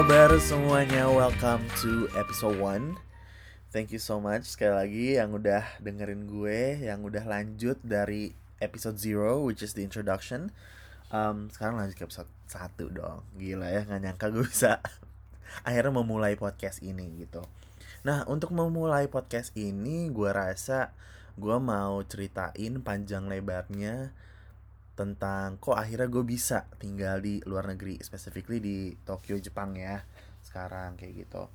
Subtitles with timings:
[0.00, 1.12] Kabar semuanya?
[1.12, 2.96] Welcome to episode 1
[3.68, 8.32] Thank you so much sekali lagi yang udah dengerin gue Yang udah lanjut dari
[8.64, 10.56] episode 0 which is the introduction.
[11.12, 13.28] Um, Sekarang lanjut ke episode 1 dong.
[13.36, 14.80] Gila ya gak nyangka gue bisa
[15.68, 17.44] Akhirnya memulai podcast ini gitu.
[18.00, 20.96] Nah untuk memulai podcast ini gue rasa
[21.36, 24.16] Gue mau ceritain panjang lebarnya
[25.00, 30.04] tentang kok akhirnya gue bisa tinggal di luar negeri, specifically di Tokyo, Jepang ya
[30.44, 31.48] sekarang kayak gitu.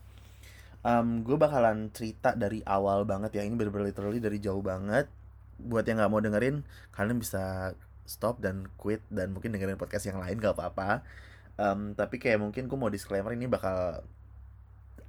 [0.81, 5.05] Um, gue bakalan cerita dari awal banget ya ini bener-bener literally dari jauh banget.
[5.62, 7.77] Buat yang nggak mau dengerin, kalian bisa
[8.09, 11.05] stop dan quit dan mungkin dengerin podcast yang lain gak apa-apa.
[11.58, 14.05] Um, tapi kayak mungkin gue mau disclaimer ini bakal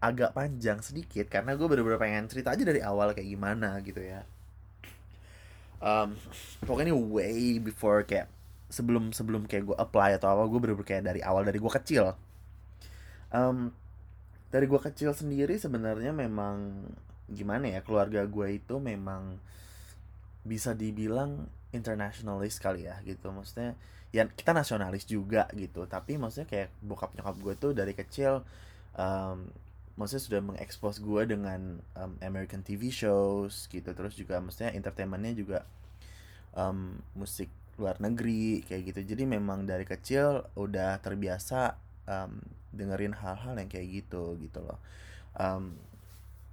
[0.00, 4.28] agak panjang sedikit karena gue bener-bener pengen cerita aja dari awal kayak gimana gitu ya
[5.80, 6.16] um,
[6.64, 8.30] pokoknya ini way before kayak
[8.66, 12.12] sebelum sebelum kayak gue apply atau apa gue bener-bener kayak dari awal dari gue kecil.
[13.30, 13.74] Um,
[14.50, 16.86] dari gue kecil sendiri sebenarnya memang
[17.26, 19.42] gimana ya keluarga gue itu memang
[20.46, 23.30] bisa dibilang internasionalis kali ya gitu.
[23.34, 23.74] Maksudnya
[24.14, 25.84] ya kita nasionalis juga gitu.
[25.86, 28.42] Tapi maksudnya kayak bokap nyokap gue tuh dari kecil
[28.94, 29.46] um,
[29.96, 33.90] maksudnya sudah mengekspos gue dengan um, American TV shows gitu.
[33.96, 35.58] Terus juga maksudnya entertainmentnya juga
[36.52, 37.48] um, musik
[37.80, 39.16] luar negeri kayak gitu.
[39.16, 41.76] Jadi memang dari kecil udah terbiasa
[42.08, 42.40] um,
[42.76, 44.80] dengerin hal-hal yang kayak gitu gitu loh.
[45.36, 45.76] Um,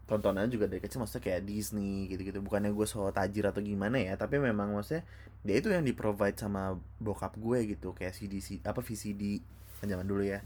[0.04, 2.40] tontonan juga dari kecil maksudnya kayak Disney gitu-gitu.
[2.40, 5.04] Bukannya gue so tajir atau gimana ya tapi memang maksudnya
[5.44, 7.92] dia itu yang di provide sama bokap gue gitu.
[7.92, 9.44] Kayak CD, apa VCD
[9.84, 10.40] zaman dulu ya.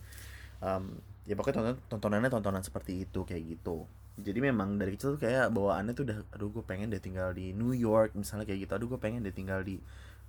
[0.57, 3.83] Um, ya pokoknya tonton tontonannya tontonan seperti itu kayak gitu.
[4.17, 7.53] Jadi memang dari kecil tuh kayak bawaannya tuh udah aduh gue pengen deh tinggal di
[7.53, 8.71] New York misalnya kayak gitu.
[8.79, 9.77] Aduh gue pengen deh tinggal di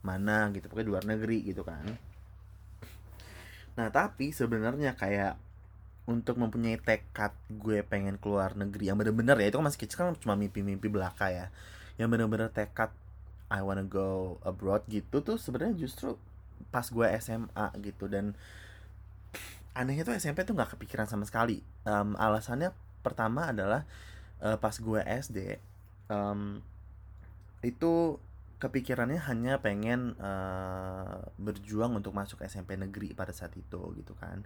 [0.02, 0.66] mana gitu.
[0.68, 1.86] Pokoknya di luar negeri gitu kan.
[3.78, 5.38] Nah tapi sebenarnya kayak
[6.10, 10.16] untuk mempunyai tekad gue pengen keluar negeri yang bener-bener ya itu kan masih kecil kan
[10.18, 11.46] cuma mimpi-mimpi belaka ya.
[11.94, 12.90] Yang bener-bener tekad
[13.48, 16.18] I wanna go abroad gitu tuh sebenarnya justru
[16.74, 18.10] pas gue SMA gitu.
[18.10, 18.34] Dan
[19.78, 21.62] anehnya tuh SMP tuh nggak kepikiran sama sekali.
[21.86, 22.74] Um, alasannya
[23.06, 23.86] pertama adalah
[24.42, 25.62] uh, pas gue SD
[26.10, 26.58] um,
[27.62, 28.18] itu
[28.58, 34.42] kepikirannya hanya pengen uh, berjuang untuk masuk SMP negeri pada saat itu gitu kan.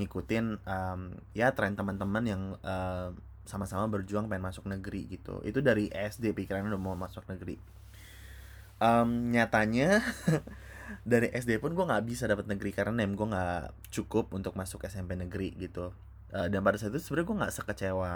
[0.00, 1.00] Ngikutin um,
[1.36, 3.12] ya tren teman-teman yang uh,
[3.44, 5.44] sama-sama berjuang pengen masuk negeri gitu.
[5.44, 7.60] Itu dari SD pikirannya udah mau masuk negeri.
[8.80, 10.00] Um, nyatanya
[11.04, 14.84] dari SD pun gue nggak bisa dapat negeri karena nem gue nggak cukup untuk masuk
[14.84, 15.92] SMP negeri gitu.
[16.30, 18.14] Uh, dan pada saat itu sebenarnya gue nggak sekecewa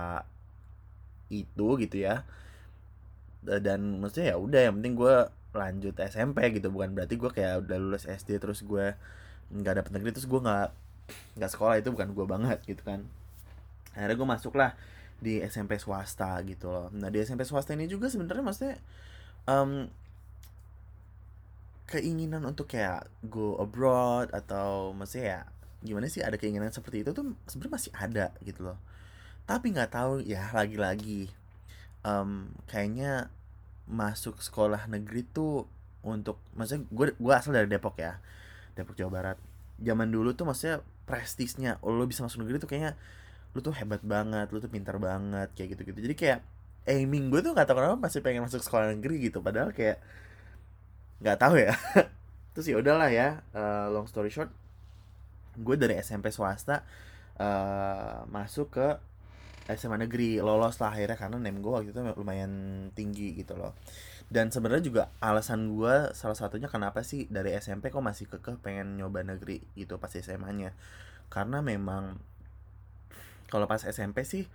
[1.32, 2.28] itu gitu ya.
[3.44, 5.14] Dan maksudnya ya udah yang penting gue
[5.56, 6.68] lanjut SMP gitu.
[6.68, 8.92] Bukan berarti gue kayak udah lulus SD terus gue
[9.52, 10.68] nggak dapet negeri terus gue nggak
[11.40, 11.80] nggak sekolah.
[11.80, 13.08] Itu bukan gue banget gitu kan.
[13.96, 14.76] Akhirnya gue masuk lah
[15.24, 16.92] di SMP swasta gitu loh.
[16.92, 18.76] Nah di SMP swasta ini juga sebenarnya maksudnya
[19.48, 19.88] um,
[21.84, 25.40] keinginan untuk kayak go abroad atau maksudnya ya
[25.84, 28.78] gimana sih ada keinginan seperti itu tuh sebenarnya masih ada gitu loh.
[29.44, 31.28] Tapi nggak tahu ya lagi-lagi
[32.04, 33.28] um, kayaknya
[33.84, 35.68] masuk sekolah negeri tuh
[36.00, 38.16] untuk maksudnya gue gue asal dari Depok ya
[38.72, 39.38] Depok Jawa Barat.
[39.76, 42.96] Zaman dulu tuh maksudnya prestisnya lo bisa masuk negeri tuh kayaknya
[43.52, 46.38] lu tuh hebat banget lu tuh pintar banget kayak gitu gitu jadi kayak
[46.84, 49.40] aiming gue tuh nggak tahu kenapa masih pengen masuk sekolah negeri gitu.
[49.40, 50.00] Padahal kayak
[51.20, 51.74] nggak tahu ya.
[52.54, 54.50] Terus ya udahlah ya uh, long story short
[55.54, 56.82] gue dari SMP swasta
[57.38, 58.88] uh, masuk ke
[59.70, 62.52] SMA negeri lolos lah akhirnya karena name gue waktu itu lumayan
[62.92, 63.74] tinggi gitu loh.
[64.28, 68.96] Dan sebenarnya juga alasan gue salah satunya kenapa sih dari SMP kok masih kekeh pengen
[68.96, 70.72] nyoba negeri gitu pas SMA-nya
[71.32, 72.18] karena memang
[73.48, 74.46] kalau pas SMP sih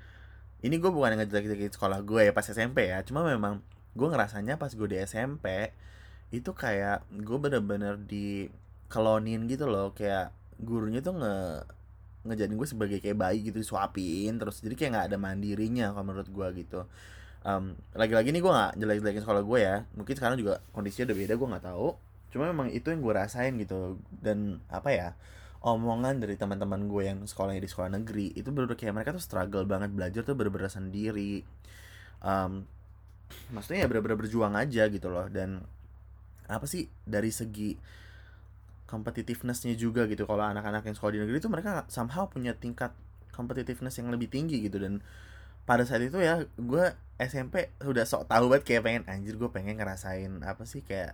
[0.59, 3.63] ini gue bukan ngejelek-jelekin sekolah gue ya pas SMP ya cuma memang
[3.95, 5.71] gue ngerasanya pas gue di SMP
[6.29, 8.49] itu kayak gue bener-bener di
[8.89, 11.37] kelonin gitu loh kayak gurunya tuh nge
[12.19, 14.59] ngejadiin gue sebagai kayak bayi gitu disuapin terus.
[14.59, 16.83] Jadi kayak nggak ada mandirinya kalau menurut gue gitu.
[17.47, 19.75] Um, lagi-lagi nih gue nggak jelek-jelekin sekolah gue ya.
[19.95, 21.87] Mungkin sekarang juga kondisinya udah beda gue nggak tahu.
[22.29, 23.97] Cuma memang itu yang gue rasain gitu.
[24.11, 25.09] Dan apa ya
[25.63, 29.67] omongan dari teman-teman gue yang sekolahnya di sekolah negeri itu bener, kayak mereka tuh struggle
[29.67, 31.43] banget belajar tuh bener-bener sendiri.
[32.19, 32.67] Um,
[33.55, 35.31] maksudnya ya bener-bener berjuang aja gitu loh.
[35.31, 35.63] Dan
[36.49, 37.77] apa sih dari segi
[38.89, 42.89] competitivenessnya juga gitu kalau anak-anak yang sekolah di negeri itu mereka somehow punya tingkat
[43.29, 44.81] competitiveness yang lebih tinggi gitu.
[44.81, 45.05] Dan
[45.69, 46.85] pada saat itu ya gue
[47.21, 51.13] SMP udah sok tahu banget kayak pengen anjir gue pengen ngerasain apa sih kayak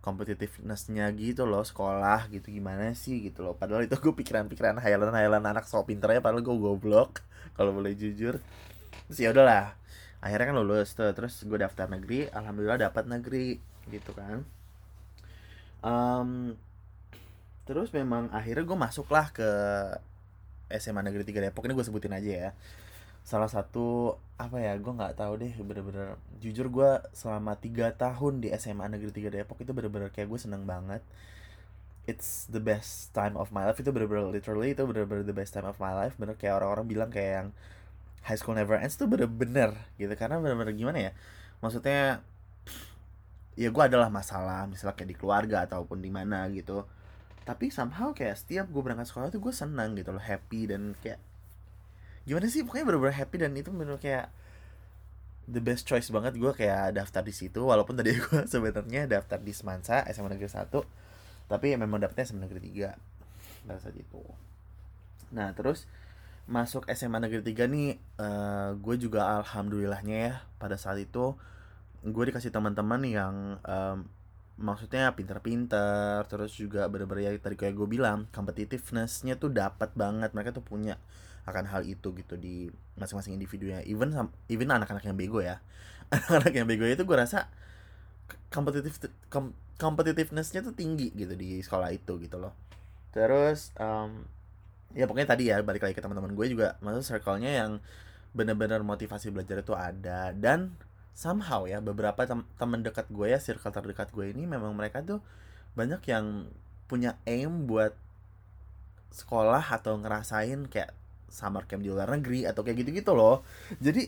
[0.00, 3.20] competitivenessnya gitu loh sekolah gitu gimana sih?
[3.20, 3.52] Gitu loh.
[3.52, 7.20] Padahal itu gue pikiran-pikiran hayalan-hayalan anak sok pinternya padahal gue goblok
[7.60, 8.40] kalau boleh jujur.
[9.12, 9.76] Terus ya udahlah
[10.18, 14.44] akhirnya kan lulus tuh terus gue daftar negeri alhamdulillah dapat negeri gitu kan.
[15.84, 16.58] Um,
[17.68, 19.48] terus memang akhirnya gue masuklah ke
[20.72, 21.64] SMA Negeri 3 Depok.
[21.64, 22.50] Ini gue sebutin aja ya.
[23.24, 26.16] Salah satu apa ya gue nggak tahu deh bener-bener.
[26.40, 30.64] Jujur gue selama tiga tahun di SMA Negeri 3 Depok itu bener-bener kayak gue seneng
[30.64, 31.00] banget.
[32.08, 33.76] It's the best time of my life.
[33.76, 36.16] Itu bener-bener literally itu bener-bener the best time of my life.
[36.16, 37.48] Bener kayak orang-orang bilang kayak yang
[38.24, 40.12] high school never ends tuh bener-bener gitu.
[40.16, 41.12] Karena bener-bener gimana ya
[41.58, 42.22] maksudnya
[43.58, 46.86] ya gue adalah masalah misalnya kayak di keluarga ataupun di mana gitu.
[47.42, 51.18] Tapi somehow kayak setiap gue berangkat sekolah tuh gue senang gitu loh happy dan kayak
[52.22, 54.28] gimana sih pokoknya bener-bener happy dan itu bener kayak
[55.48, 57.66] the best choice banget gue kayak daftar di situ.
[57.66, 61.08] Walaupun tadi gue sebenarnya daftar di Semansa SMA Negeri 1
[61.48, 64.22] tapi ya memang dapetnya SMA Negeri 3 pada saat itu
[65.32, 65.88] nah terus
[66.48, 67.90] masuk SMA Negeri 3 nih
[68.20, 71.34] uh, gue juga alhamdulillahnya ya pada saat itu
[72.02, 74.06] gue dikasih teman-teman yang um,
[74.58, 80.34] maksudnya pinter-pinter terus juga bener-bener ya tadi kayak gue bilang competitivenessnya tuh dapat banget.
[80.34, 80.98] Mereka tuh punya
[81.48, 82.68] akan hal itu gitu di
[83.00, 84.12] masing-masing individunya even
[84.52, 85.62] even anak-anak yang bego ya.
[86.14, 87.48] Anak-anak yang bego itu gue rasa
[88.52, 89.00] kompetitif
[89.32, 92.52] kom, competitivenessnya tuh tinggi gitu di sekolah itu gitu loh.
[93.14, 94.26] Terus um,
[94.92, 97.78] ya pokoknya tadi ya balik lagi ke teman-teman gue juga maksud circle-nya yang
[98.32, 100.32] bener-bener motivasi belajar itu ada.
[100.36, 100.76] Dan
[101.18, 105.18] somehow ya beberapa teman dekat gue ya circle terdekat gue ini memang mereka tuh
[105.74, 106.46] banyak yang
[106.86, 107.90] punya aim buat
[109.10, 110.94] sekolah atau ngerasain kayak
[111.26, 113.42] summer camp di luar negeri atau kayak gitu-gitu loh.
[113.82, 114.06] Jadi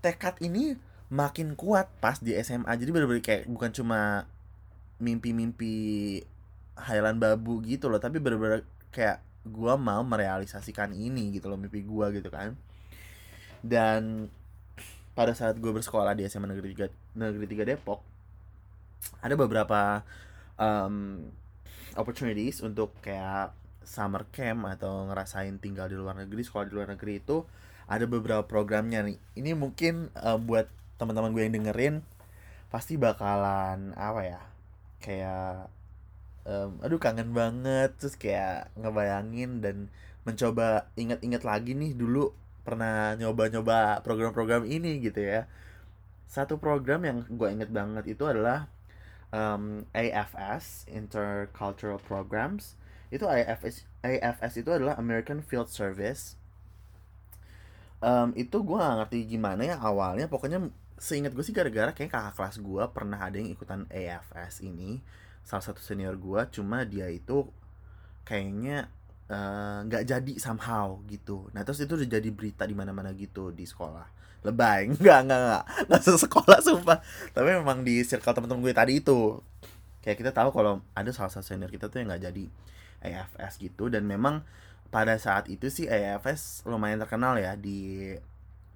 [0.00, 0.72] tekad ini
[1.12, 4.24] makin kuat pas di SMA jadi bener-bener kayak bukan cuma
[4.96, 5.74] mimpi-mimpi
[6.80, 12.06] Highland Babu gitu loh tapi bener-bener kayak gue mau merealisasikan ini gitu loh mimpi gue
[12.16, 12.56] gitu kan.
[13.60, 14.32] Dan
[15.14, 18.00] pada saat gue bersekolah di SMA Negeri 3, Negeri 3 Depok
[19.22, 20.02] ada beberapa
[20.58, 21.28] um,
[21.94, 27.20] opportunities untuk kayak summer camp atau ngerasain tinggal di luar negeri sekolah di luar negeri
[27.20, 27.44] itu
[27.84, 29.20] ada beberapa programnya nih.
[29.36, 31.94] Ini mungkin uh, buat teman-teman gue yang dengerin
[32.72, 34.40] pasti bakalan apa ya
[35.04, 35.68] kayak
[36.48, 39.92] um, aduh kangen banget terus kayak ngebayangin dan
[40.24, 42.32] mencoba inget-inget lagi nih dulu
[42.64, 45.46] pernah nyoba-nyoba program-program ini gitu ya.
[46.24, 48.66] Satu program yang gue inget banget itu adalah
[49.30, 52.74] um, AFS Intercultural Programs.
[53.12, 56.40] Itu AFS AFS itu adalah American Field Service.
[58.04, 60.26] Um, itu gue gak ngerti gimana ya awalnya.
[60.26, 65.04] Pokoknya seingat gue sih gara-gara kayak kakak kelas gue pernah ada yang ikutan AFS ini.
[65.44, 67.44] Salah satu senior gue cuma dia itu
[68.24, 68.88] kayaknya
[69.88, 71.48] nggak uh, jadi somehow gitu.
[71.56, 74.04] Nah terus itu udah jadi berita di mana-mana gitu di sekolah.
[74.44, 74.92] Lebay.
[75.00, 75.64] Nggak nggak nggak.
[75.88, 77.00] Nggak sekolah sumpah.
[77.32, 79.40] Tapi memang di circle teman-teman gue tadi itu
[80.04, 82.44] kayak kita tahu kalau ada salah satu senior kita tuh yang nggak jadi
[83.00, 83.88] AFS gitu.
[83.88, 84.44] Dan memang
[84.92, 88.12] pada saat itu sih AFS lumayan terkenal ya di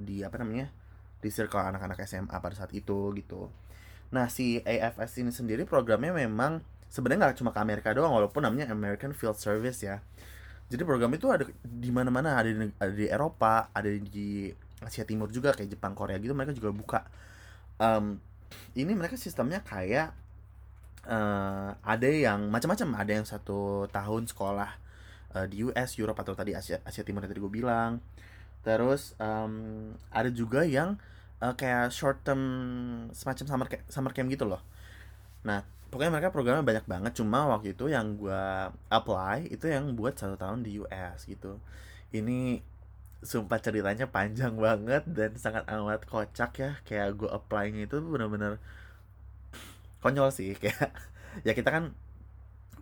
[0.01, 0.73] di apa namanya?
[1.21, 3.53] Di circle anak-anak SMA pada saat itu gitu.
[4.09, 8.73] Nah si AFS ini sendiri programnya memang sebenarnya nggak cuma ke Amerika doang walaupun namanya
[8.73, 10.01] American Field Service ya.
[10.69, 14.53] Jadi program itu ada di mana-mana ada di, ada di Eropa, ada di
[14.85, 17.01] Asia Timur juga kayak Jepang, Korea gitu mereka juga buka.
[17.81, 18.21] Um,
[18.77, 20.13] ini mereka sistemnya kayak
[21.09, 22.89] uh, ada yang macam-macam.
[23.01, 24.71] Ada yang satu tahun sekolah
[25.35, 28.05] uh, di US Europe atau tadi Asia Asia Timur yang tadi gue bilang.
[28.61, 31.01] Terus um, ada juga yang
[31.41, 32.43] uh, kayak short term
[33.17, 34.61] semacam summer summer camp gitu loh.
[35.49, 38.45] Nah pokoknya mereka programnya banyak banget cuma waktu itu yang gue
[38.93, 41.57] apply itu yang buat satu tahun di US gitu.
[42.13, 42.61] Ini
[43.25, 48.63] sumpah ceritanya panjang banget dan sangat amat kocak ya kayak gue apply-nya itu bener-bener
[49.99, 50.95] konyol sih kayak
[51.43, 51.91] ya kita kan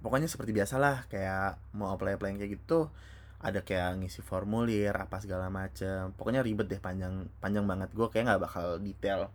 [0.05, 2.93] pokoknya seperti biasa lah kayak mau apply apply kayak gitu
[3.37, 6.11] ada kayak ngisi formulir apa segala macem.
[6.17, 7.93] Pokoknya ribet deh panjang panjang banget.
[7.93, 9.31] Gue kayak nggak bakal detail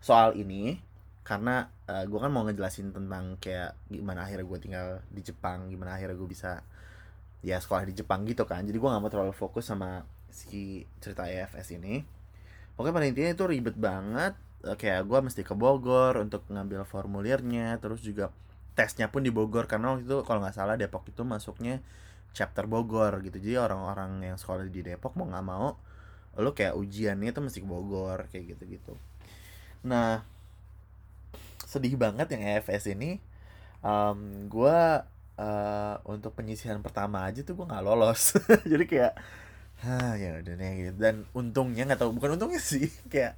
[0.00, 0.80] soal ini
[1.24, 5.72] karena uh, eh, gue kan mau ngejelasin tentang kayak gimana akhirnya gue tinggal di Jepang
[5.72, 6.60] gimana akhirnya gue bisa
[7.44, 8.64] ya sekolah di Jepang gitu kan.
[8.64, 12.04] Jadi gue nggak mau terlalu fokus sama si cerita EFS ini.
[12.76, 14.34] Pokoknya pada intinya itu ribet banget.
[14.64, 18.32] Eh, kayak gue mesti ke Bogor untuk ngambil formulirnya terus juga
[18.76, 19.66] tesnya pun di Bogor.
[19.66, 21.80] Karena waktu itu kalau nggak salah Depok itu masuknya
[22.36, 23.40] chapter Bogor gitu.
[23.40, 25.76] Jadi orang-orang yang sekolah di Depok mau nggak mau
[26.38, 28.94] lo kayak ujiannya itu mesti ke Bogor kayak gitu gitu
[29.84, 30.24] nah
[31.74, 33.18] sedih banget yang EFS ini.
[33.84, 34.78] Um, gue
[35.36, 38.38] uh, untuk penyisihan pertama aja tuh gue nggak lolos.
[38.72, 39.14] Jadi kayak
[39.84, 40.96] Hah, ya udah nih gitu.
[40.96, 43.36] dan untungnya nggak tahu bukan untungnya sih kayak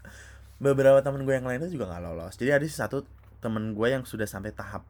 [0.62, 2.34] beberapa temen gue yang lainnya juga nggak lolos.
[2.36, 3.02] Jadi ada satu
[3.40, 4.84] temen gue yang sudah sampai tahap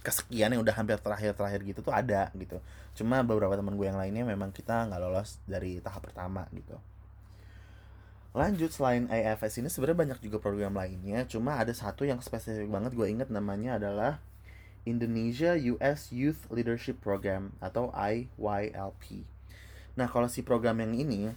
[0.00, 2.62] kesekian yang udah hampir terakhir terakhir gitu tuh ada gitu.
[2.96, 6.78] Cuma beberapa temen gue yang lainnya memang kita nggak lolos dari tahap pertama gitu
[8.36, 12.92] lanjut selain IFS ini sebenarnya banyak juga program lainnya cuma ada satu yang spesifik banget
[12.92, 14.20] gue inget namanya adalah
[14.86, 19.26] Indonesia US Youth Leadership Program atau IYLP.
[19.98, 21.34] Nah kalau si program yang ini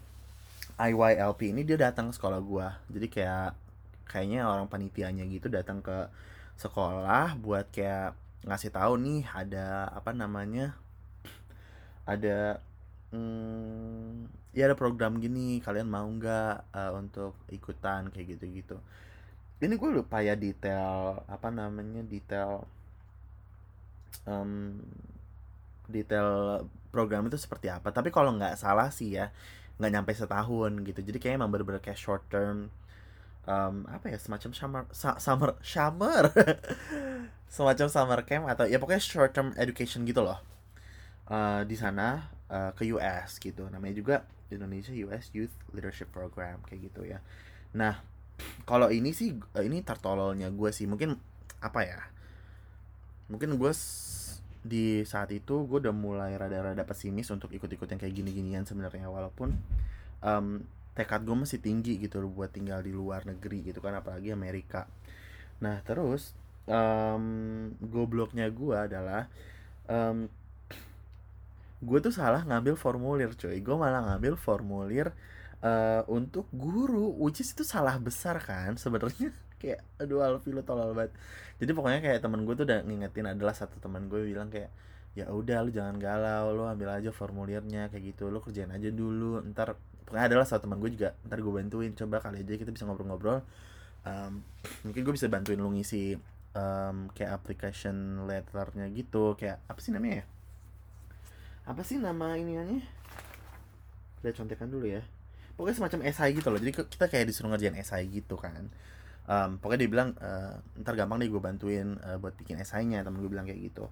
[0.77, 2.77] IYLP ini dia datang ke sekolah gua.
[2.93, 3.57] Jadi kayak
[4.05, 6.07] kayaknya orang panitianya gitu datang ke
[6.61, 8.13] sekolah buat kayak
[8.45, 10.77] ngasih tahu nih ada apa namanya
[12.05, 12.63] ada
[13.11, 18.77] hmm, ya ada program gini kalian mau nggak uh, untuk ikutan kayak gitu gitu
[19.59, 22.63] ini gue lupa ya detail apa namanya detail
[24.23, 24.79] um,
[25.89, 26.63] detail
[26.93, 27.89] program itu seperti apa.
[27.89, 29.33] Tapi kalau nggak salah sih ya
[29.81, 30.99] nggak nyampe setahun gitu.
[31.01, 32.69] Jadi kayaknya emang bener-bener kayak short term
[33.49, 36.23] um, apa ya semacam summer summer summer.
[37.49, 40.37] Semacam summer camp atau ya pokoknya short term education gitu loh.
[41.25, 43.69] Uh, di sana uh, ke US gitu.
[43.69, 44.15] Namanya juga
[44.49, 47.21] Indonesia US Youth Leadership Program kayak gitu ya.
[47.77, 48.01] Nah
[48.65, 50.89] kalau ini sih ini tertololnya gue sih.
[50.89, 51.15] Mungkin
[51.59, 52.01] apa ya
[53.29, 53.71] mungkin gue
[54.65, 59.07] di saat itu gue udah mulai rada-rada pesimis untuk ikut-ikut yang kayak gini-ginian sebenarnya.
[59.07, 59.55] Walaupun
[60.25, 60.65] um,
[60.97, 64.89] tekad gue masih tinggi gitu buat tinggal di luar negeri gitu kan apalagi Amerika.
[65.63, 66.35] Nah terus
[66.67, 69.31] um, gobloknya gue adalah
[69.87, 70.27] um,
[71.79, 73.57] gue tuh salah ngambil formulir coy.
[73.63, 75.15] Gue malah ngambil formulir
[75.63, 79.31] uh, untuk guru which is itu salah besar kan sebenarnya.
[79.61, 81.11] Kayak aduh Alfi lu tolol banget.
[81.59, 84.71] Jadi pokoknya kayak temen gue tuh udah ngingetin adalah satu teman gue bilang kayak
[85.19, 88.31] ya udah lu jangan galau lu ambil aja formulirnya kayak gitu.
[88.31, 89.75] Lu kerjain aja dulu ntar
[90.07, 93.43] pokoknya adalah satu teman gue juga ntar gue bantuin coba kali aja kita bisa ngobrol-ngobrol.
[94.07, 94.47] Um,
[94.87, 96.15] mungkin gue bisa bantuin lu ngisi
[96.55, 99.35] um, kayak application letternya gitu.
[99.35, 100.38] Kayak apa sih namanya ya
[101.69, 102.81] apa sih nama iniannya?
[104.25, 105.05] Udah contekan dulu ya.
[105.53, 106.57] Pokoknya semacam esai gitu loh.
[106.57, 108.73] Jadi kita kayak disuruh ngerjain esai gitu kan.
[109.29, 113.21] Um, pokoknya dia bilang uh, ntar gampang deh gue bantuin uh, buat bikin esainya temen
[113.21, 113.85] gue bilang kayak gitu.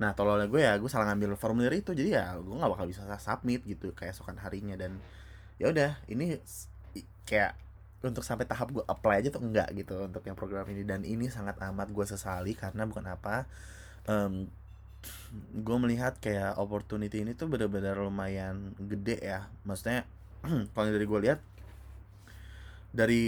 [0.00, 1.92] Nah tololnya gue ya gue salah ngambil formulir itu.
[1.92, 4.72] Jadi ya gue nggak bakal bisa submit gitu kayak esokan harinya.
[4.80, 4.96] Dan
[5.60, 6.40] ya udah ini
[7.28, 7.60] kayak
[8.00, 10.88] untuk sampai tahap gue apply aja tuh enggak gitu untuk yang program ini.
[10.88, 13.44] Dan ini sangat amat gue sesali karena bukan apa
[14.08, 14.48] um,
[15.52, 19.48] gue melihat kayak opportunity ini tuh benar-benar lumayan gede ya.
[19.64, 20.04] Maksudnya
[20.74, 21.40] kalau dari gue lihat
[22.92, 23.22] dari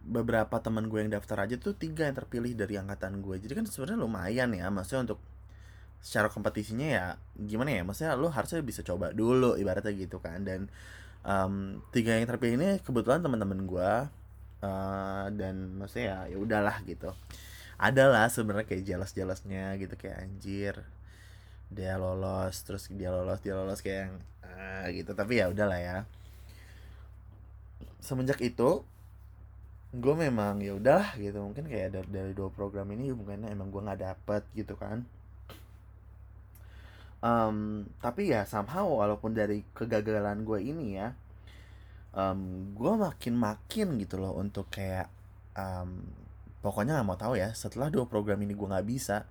[0.00, 3.68] beberapa teman gue yang daftar aja tuh tiga yang terpilih dari angkatan gue jadi kan
[3.68, 4.66] sebenarnya lumayan ya.
[4.72, 5.20] Maksudnya untuk
[6.00, 7.06] secara kompetisinya ya
[7.36, 7.82] gimana ya?
[7.84, 10.40] Maksudnya lo harusnya bisa coba dulu ibaratnya gitu kan.
[10.42, 10.72] Dan
[11.22, 13.92] um, tiga yang terpilih ini kebetulan teman-teman gue
[14.64, 17.12] uh, dan maksudnya ya ya udahlah gitu.
[17.80, 20.76] Ada lah sebenarnya kayak jelas-jelasnya gitu kayak anjir
[21.70, 25.10] dia lolos terus dia lolos dia lolos kayak yang uh, gitu.
[25.14, 25.98] Tapi ya udahlah ya.
[28.02, 28.82] Semenjak itu
[29.90, 31.38] gue memang ya udah gitu.
[31.40, 35.06] Mungkin kayak dari, dari dua program ini mungkin emang gue nggak dapet gitu kan.
[37.20, 41.12] Um, tapi ya somehow walaupun dari kegagalan gue ini ya
[42.14, 45.10] um, gue makin makin gitu loh untuk kayak
[45.54, 46.06] um,
[46.60, 49.26] pokoknya nggak mau tahu ya setelah dua program ini gue nggak bisa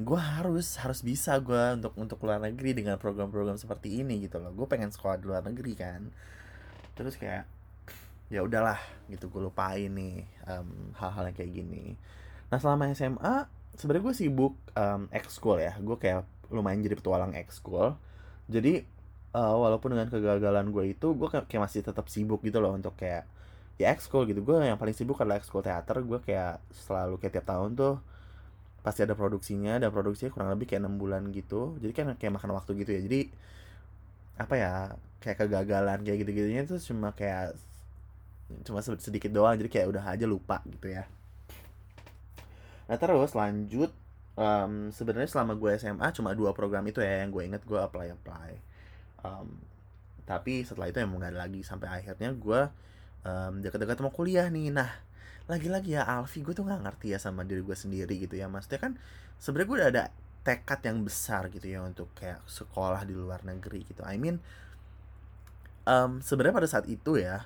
[0.00, 4.52] gue harus harus bisa gue untuk untuk luar negeri dengan program-program seperti ini gitu loh.
[4.56, 6.08] Gue pengen sekolah di luar negeri kan.
[6.96, 7.44] Terus kayak
[8.32, 8.80] ya udahlah
[9.10, 11.84] gitu gue lupain nih um, hal-hal yang kayak gini.
[12.48, 13.44] Nah selama SMA
[13.76, 15.76] sebenarnya gue sibuk um, ekskul ya.
[15.76, 17.92] Gue kayak lumayan jadi petualang ekskul.
[18.48, 18.88] Jadi
[19.36, 22.96] uh, walaupun dengan kegagalan gue itu gue kayak, kayak masih tetap sibuk gitu loh untuk
[22.96, 23.28] kayak
[23.76, 24.40] ya ekskul gitu.
[24.40, 26.00] Gue yang paling sibuk adalah ekskul teater.
[26.00, 28.00] Gue kayak selalu kayak tiap tahun tuh
[28.80, 31.76] pasti ada produksinya dan produksinya kurang lebih kayak enam bulan gitu.
[31.80, 33.00] Jadi kan kayak makan waktu gitu ya.
[33.04, 33.20] Jadi
[34.40, 34.72] apa ya
[35.20, 37.52] kayak kegagalan kayak gitu gitunya tuh cuma kayak
[38.64, 39.56] cuma sedikit doang.
[39.60, 41.04] Jadi kayak udah aja lupa gitu ya.
[42.88, 43.92] Nah terus lanjut
[44.34, 48.16] um, sebenarnya selama gue SMA cuma dua program itu ya yang gue inget gue apply
[48.16, 48.50] apply.
[49.20, 49.60] Um,
[50.24, 51.60] tapi setelah itu emang gak ada lagi.
[51.60, 52.60] Sampai akhirnya gue
[53.28, 54.72] um, dekat-dekat mau kuliah nih.
[54.72, 54.90] Nah
[55.50, 58.46] lagi-lagi ya Alfi gue tuh nggak ngerti ya sama diri gue sendiri gitu ya.
[58.46, 58.92] Maksudnya kan
[59.42, 60.04] sebenarnya gue udah ada
[60.46, 64.06] tekad yang besar gitu ya untuk kayak sekolah di luar negeri gitu.
[64.06, 64.38] I mean
[65.84, 67.44] um, sebenarnya pada saat itu ya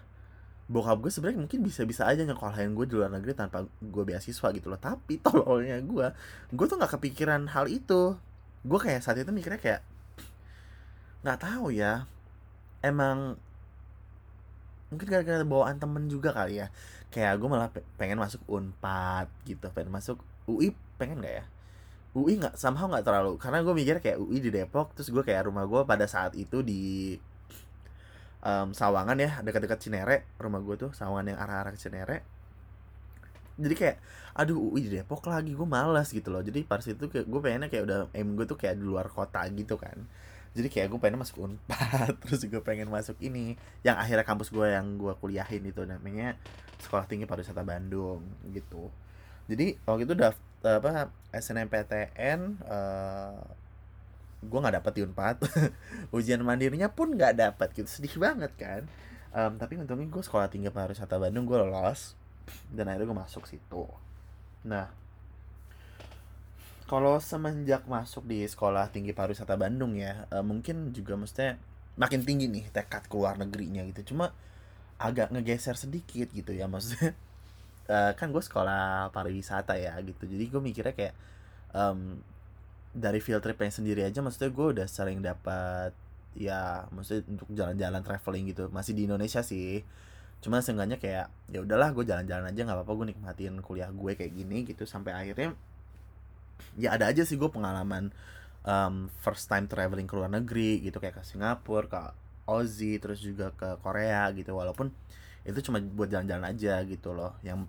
[0.65, 4.69] bokap gue sebenarnya mungkin bisa-bisa aja nyekolahin gue di luar negeri tanpa gue beasiswa gitu
[4.69, 4.79] loh.
[4.79, 6.07] Tapi tololnya gue
[6.53, 8.21] gue tuh nggak kepikiran hal itu.
[8.65, 9.83] Gue kayak saat itu mikirnya kayak
[11.25, 12.05] nggak tahu ya
[12.85, 13.41] emang
[14.93, 16.69] mungkin gara-gara bawaan temen juga kali ya
[17.15, 20.19] kayak gue malah pengen masuk unpad gitu pengen masuk
[20.51, 21.45] UI pengen nggak ya?
[22.15, 25.47] UI nggak somehow nggak terlalu karena gue mikir kayak UI di Depok terus gue kayak
[25.47, 27.15] rumah gue pada saat itu di
[28.43, 32.27] um, Sawangan ya dekat-dekat Cinere rumah gue tuh Sawangan yang arah-arah ke Cinere.
[33.55, 33.97] Jadi kayak
[34.35, 36.43] aduh UI di Depok lagi gue malas gitu loh.
[36.43, 39.79] Jadi pas itu gue pengennya kayak udah aim gue tuh kayak di luar kota gitu
[39.79, 40.03] kan
[40.55, 44.71] jadi kayak gue pengen masuk unpad terus gue pengen masuk ini yang akhirnya kampus gue
[44.71, 46.39] yang gue kuliahin itu namanya
[46.79, 48.23] sekolah tinggi pariwisata Bandung
[48.55, 48.89] gitu.
[49.51, 50.33] Jadi waktu itu udah
[50.65, 53.37] apa SNMPTN uh,
[54.45, 55.37] gue nggak dapet di unpad.
[56.17, 57.89] Ujian mandirinya pun nggak dapet gitu.
[57.91, 58.83] Sedih banget kan?
[59.35, 62.15] Um, tapi untungnya gue sekolah tinggi pariwisata Bandung gue lolos
[62.71, 63.85] dan akhirnya gue masuk situ.
[64.63, 65.04] Nah
[66.95, 71.59] kalau semenjak masuk di sekolah tinggi pariwisata Bandung ya uh, mungkin juga mestinya
[71.99, 74.15] makin tinggi nih tekad keluar negerinya gitu.
[74.15, 74.31] Cuma
[74.95, 77.19] agak ngegeser sedikit gitu ya maksudnya
[77.91, 80.23] uh, kan gue sekolah pariwisata ya gitu.
[80.23, 81.15] Jadi gue mikirnya kayak
[81.75, 82.23] um,
[82.95, 85.91] dari field tripnya sendiri aja maksudnya gue udah sering dapat
[86.39, 88.71] ya maksudnya untuk jalan-jalan traveling gitu.
[88.71, 89.83] Masih di Indonesia sih.
[90.39, 94.31] Cuma seenggaknya kayak ya udahlah gue jalan-jalan aja nggak apa-apa gue nikmatin kuliah gue kayak
[94.31, 94.87] gini gitu.
[94.87, 95.59] Sampai akhirnya
[96.75, 98.11] ya ada aja sih gue pengalaman
[98.67, 102.01] um, first time traveling ke luar negeri gitu kayak ke Singapura ke
[102.45, 104.53] Aussie terus juga ke Korea gitu.
[104.57, 104.93] Walaupun
[105.45, 107.37] itu cuma buat jalan-jalan aja gitu loh.
[107.41, 107.69] Yang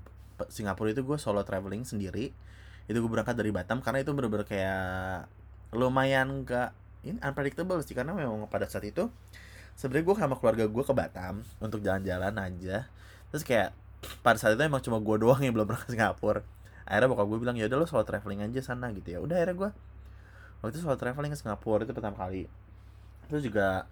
[0.51, 2.31] Singapura itu gue solo traveling sendiri.
[2.87, 5.31] Itu gue berangkat dari Batam karena itu bener-bener kayak
[5.75, 6.75] lumayan gak
[7.07, 7.95] ini unpredictable sih.
[7.95, 9.07] Karena memang pada saat itu
[9.75, 12.87] sebenarnya gue sama keluarga gue ke Batam untuk jalan-jalan aja.
[13.31, 13.69] Terus kayak
[14.21, 16.43] pada saat itu emang cuma gue doang yang belum pernah ke Singapura
[16.85, 19.19] akhirnya bokap gue bilang ya udah lo solo traveling aja sana gitu ya.
[19.19, 19.69] Udah akhirnya gue
[20.61, 22.45] waktu itu solo traveling ke Singapura itu pertama kali.
[23.29, 23.89] Terus juga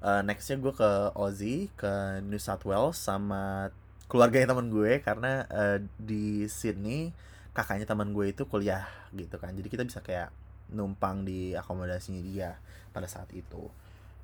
[0.00, 3.68] uh, nextnya gue ke Aussie ke New South Wales sama
[4.08, 5.04] keluarga teman gue.
[5.04, 7.12] Karena uh, di Sydney
[7.52, 9.52] kakaknya teman gue itu kuliah gitu kan.
[9.52, 10.32] Jadi kita bisa kayak
[10.72, 12.56] numpang di akomodasinya dia
[12.94, 13.68] pada saat itu.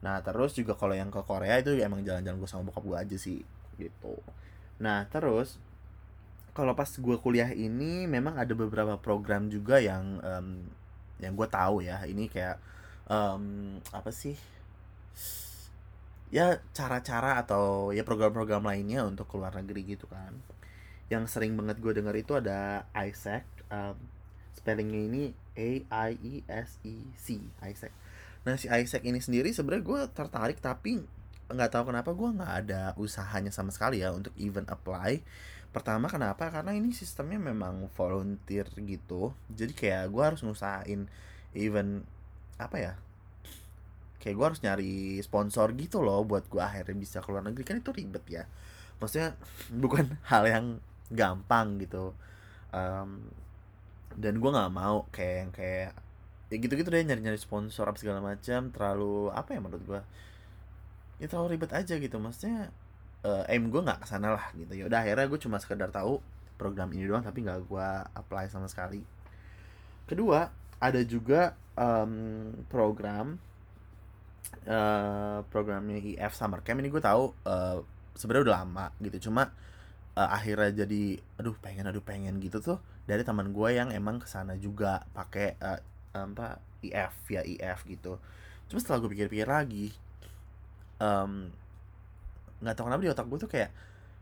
[0.00, 3.16] Nah terus juga kalau yang ke Korea itu emang jalan-jalan gue sama bokap gue aja
[3.18, 3.42] sih
[3.76, 4.14] gitu.
[4.78, 5.58] Nah terus
[6.56, 10.64] kalau pas gue kuliah ini memang ada beberapa program juga yang um,
[11.20, 12.00] yang gue tahu ya.
[12.08, 12.56] Ini kayak
[13.12, 14.32] um, apa sih?
[16.32, 20.32] Ya cara-cara atau ya program-program lainnya untuk keluar negeri gitu kan.
[21.12, 24.00] Yang sering banget gue denger itu ada Isaac um,
[24.56, 25.22] spellingnya ini
[25.60, 25.70] A
[26.08, 27.36] I E S E C
[27.68, 27.92] Isaac.
[28.48, 31.04] Nah si Isaac ini sendiri sebenarnya gue tertarik tapi
[31.46, 35.22] nggak tahu kenapa gue nggak ada usahanya sama sekali ya untuk even apply.
[35.70, 36.48] Pertama kenapa?
[36.50, 39.36] Karena ini sistemnya memang volunteer gitu.
[39.52, 41.06] Jadi kayak gue harus ngusahain
[41.56, 42.02] even
[42.56, 42.92] apa ya
[44.26, 47.62] kayak gue harus nyari sponsor gitu loh buat gue akhirnya bisa keluar negeri.
[47.62, 48.44] Kan itu ribet ya.
[48.98, 49.38] Maksudnya
[49.82, 50.66] bukan hal yang
[51.14, 52.10] gampang gitu.
[52.74, 53.30] Um,
[54.18, 55.90] dan gue nggak mau kayak kayak
[56.46, 58.74] ya gitu-gitu deh nyari-nyari sponsor apa segala macam.
[58.74, 60.00] Terlalu apa ya menurut gue
[61.16, 62.16] ya terlalu ribet aja gitu.
[62.20, 62.70] Maksudnya
[63.24, 64.72] uh, aim gue nggak ke sana lah gitu.
[64.72, 66.20] Ya udah akhirnya gue cuma sekedar tahu
[66.56, 69.02] program ini doang tapi nggak gue apply sama sekali.
[70.06, 70.48] Kedua
[70.78, 73.40] ada juga um, program
[74.68, 76.80] uh, programnya IF Summer Camp.
[76.80, 77.80] Ini gue tahu uh,
[78.16, 79.30] sebenarnya udah lama gitu.
[79.30, 79.50] Cuma
[80.16, 84.26] uh, akhirnya jadi aduh pengen aduh pengen gitu tuh dari teman gue yang emang ke
[84.26, 85.80] sana juga pakai uh,
[86.16, 88.16] apa IF ya IF gitu.
[88.66, 89.92] Cuma setelah gue pikir-pikir lagi
[91.00, 93.70] nggak um, tahu kenapa di otak gue tuh kayak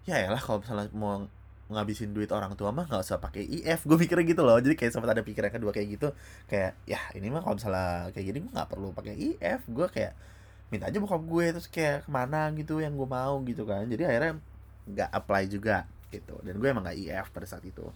[0.05, 1.25] ya lah kalau misalnya mau
[1.65, 4.61] ngabisin duit orang tua mah nggak usah pakai IF gue mikirnya gitu loh.
[4.61, 6.09] Jadi kayak sempat ada pikiran kedua kayak gitu.
[6.45, 10.13] Kayak ya ini mah kalau misalnya kayak gini gue nggak perlu pakai IF gue kayak
[10.69, 13.41] minta aja bokap gue terus kayak ke mana gitu yang gue mau?
[13.49, 13.89] Gitu kan.
[13.89, 14.35] Jadi akhirnya
[14.85, 16.37] nggak apply juga gitu.
[16.45, 17.89] Dan gue emang nggak IF pada saat itu.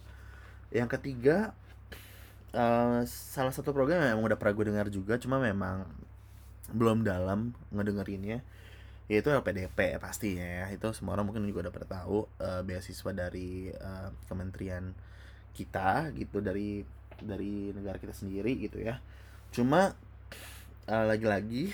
[0.73, 1.53] Yang ketiga
[2.53, 5.85] uh, salah satu program yang emang udah pernah gue dengar juga cuma memang
[6.69, 8.45] belum dalam ngedengerinnya
[9.09, 10.65] yaitu LPDP pastinya ya.
[10.69, 14.93] Itu semua orang mungkin juga udah pernah tahu uh, beasiswa dari uh, kementerian
[15.57, 16.85] kita gitu dari
[17.19, 19.01] dari negara kita sendiri gitu ya.
[19.49, 19.97] Cuma
[20.85, 21.73] uh, lagi-lagi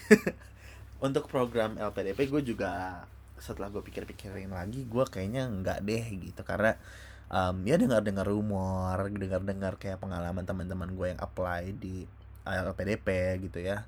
[1.06, 3.04] untuk program LPDP gue juga
[3.36, 6.42] setelah gue pikir-pikirin lagi gue kayaknya nggak deh gitu.
[6.48, 6.80] Karena
[7.28, 12.08] um, ya dengar-dengar rumor dengar-dengar kayak pengalaman teman-teman gue yang apply di
[12.48, 13.84] LPDP gitu ya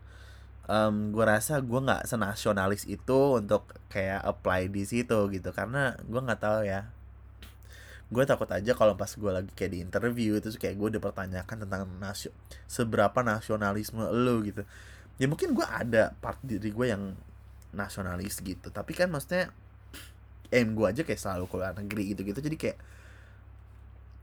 [0.68, 5.50] um, gue rasa gue nggak senasionalis itu untuk kayak apply di situ gitu.
[5.56, 6.92] Karena gue nggak tahu ya.
[8.08, 11.92] Gue takut aja kalau pas gue lagi kayak di interview itu kayak gue dipertanyakan tentang
[12.00, 12.32] nasio
[12.68, 14.64] seberapa nasionalisme lo gitu.
[15.18, 17.16] Ya mungkin gue ada part diri gue yang
[17.76, 18.72] nasionalis gitu.
[18.72, 19.52] Tapi kan maksudnya
[20.52, 22.80] aim gue aja kayak selalu keluar negeri gitu gitu jadi kayak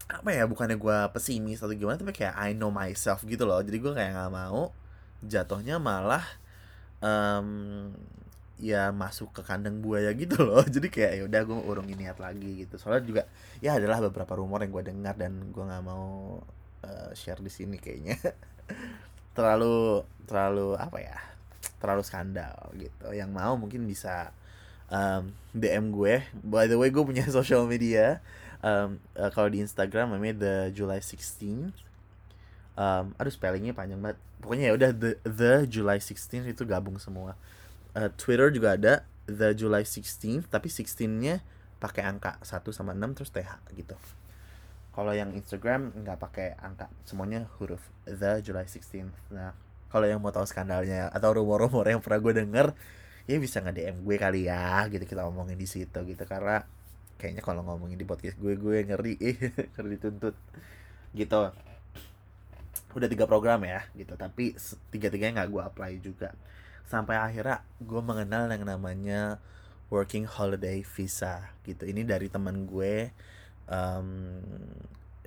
[0.04, 3.56] apa ya bukannya gue pesimis atau gimana tapi kayak I know myself gitu loh.
[3.64, 4.68] Jadi gue kayak nggak mau
[5.26, 6.24] jatuhnya malah
[7.04, 7.90] um,
[8.58, 10.62] ya masuk ke kandang buaya gitu loh.
[10.74, 12.78] Jadi kayak ya udah gue urungin niat lagi gitu.
[12.78, 13.22] Soalnya juga
[13.58, 16.40] ya adalah beberapa rumor yang gue dengar dan gue nggak mau
[16.86, 18.16] uh, share di sini kayaknya.
[19.36, 21.18] Terlalu terlalu apa ya
[21.82, 23.10] terlalu skandal gitu.
[23.12, 24.30] Yang mau mungkin bisa
[24.88, 26.22] um, DM gue.
[26.40, 28.22] By the way gue punya social media.
[28.64, 31.83] Um, uh, kalau di Instagram namanya the July 16
[32.74, 37.38] um, aduh spellingnya panjang banget pokoknya ya udah the the July 16 itu gabung semua
[37.96, 41.40] uh, Twitter juga ada the July 16 tapi 16-nya
[41.80, 43.96] pakai angka 1 sama 6 terus TH gitu.
[44.94, 49.10] Kalau yang Instagram nggak pakai angka, semuanya huruf the July 16.
[49.34, 49.52] Nah,
[49.90, 52.66] kalau yang mau tahu skandalnya atau rumor-rumor yang pernah gue denger,
[53.26, 56.62] ya bisa nge DM gue kali ya, gitu kita ngomongin di situ gitu karena
[57.18, 59.36] kayaknya kalau ngomongin di podcast gue gue ngeri, eh
[59.74, 60.36] ngeri dituntut
[61.10, 61.50] gitu.
[62.94, 64.54] Udah tiga program ya gitu, tapi
[64.90, 66.30] tiga-tiganya nggak gue apply juga.
[66.86, 69.38] Sampai akhirnya gue mengenal yang namanya
[69.88, 71.84] working holiday visa gitu.
[71.86, 73.10] Ini dari teman gue
[73.68, 74.08] um,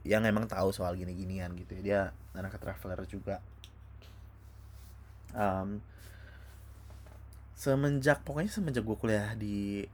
[0.07, 1.81] yang emang tahu soal gini-ginian gitu ya.
[1.83, 2.01] Dia
[2.37, 3.43] anak traveler juga.
[5.35, 5.83] Um,
[7.57, 9.85] semenjak pokoknya semenjak gue kuliah di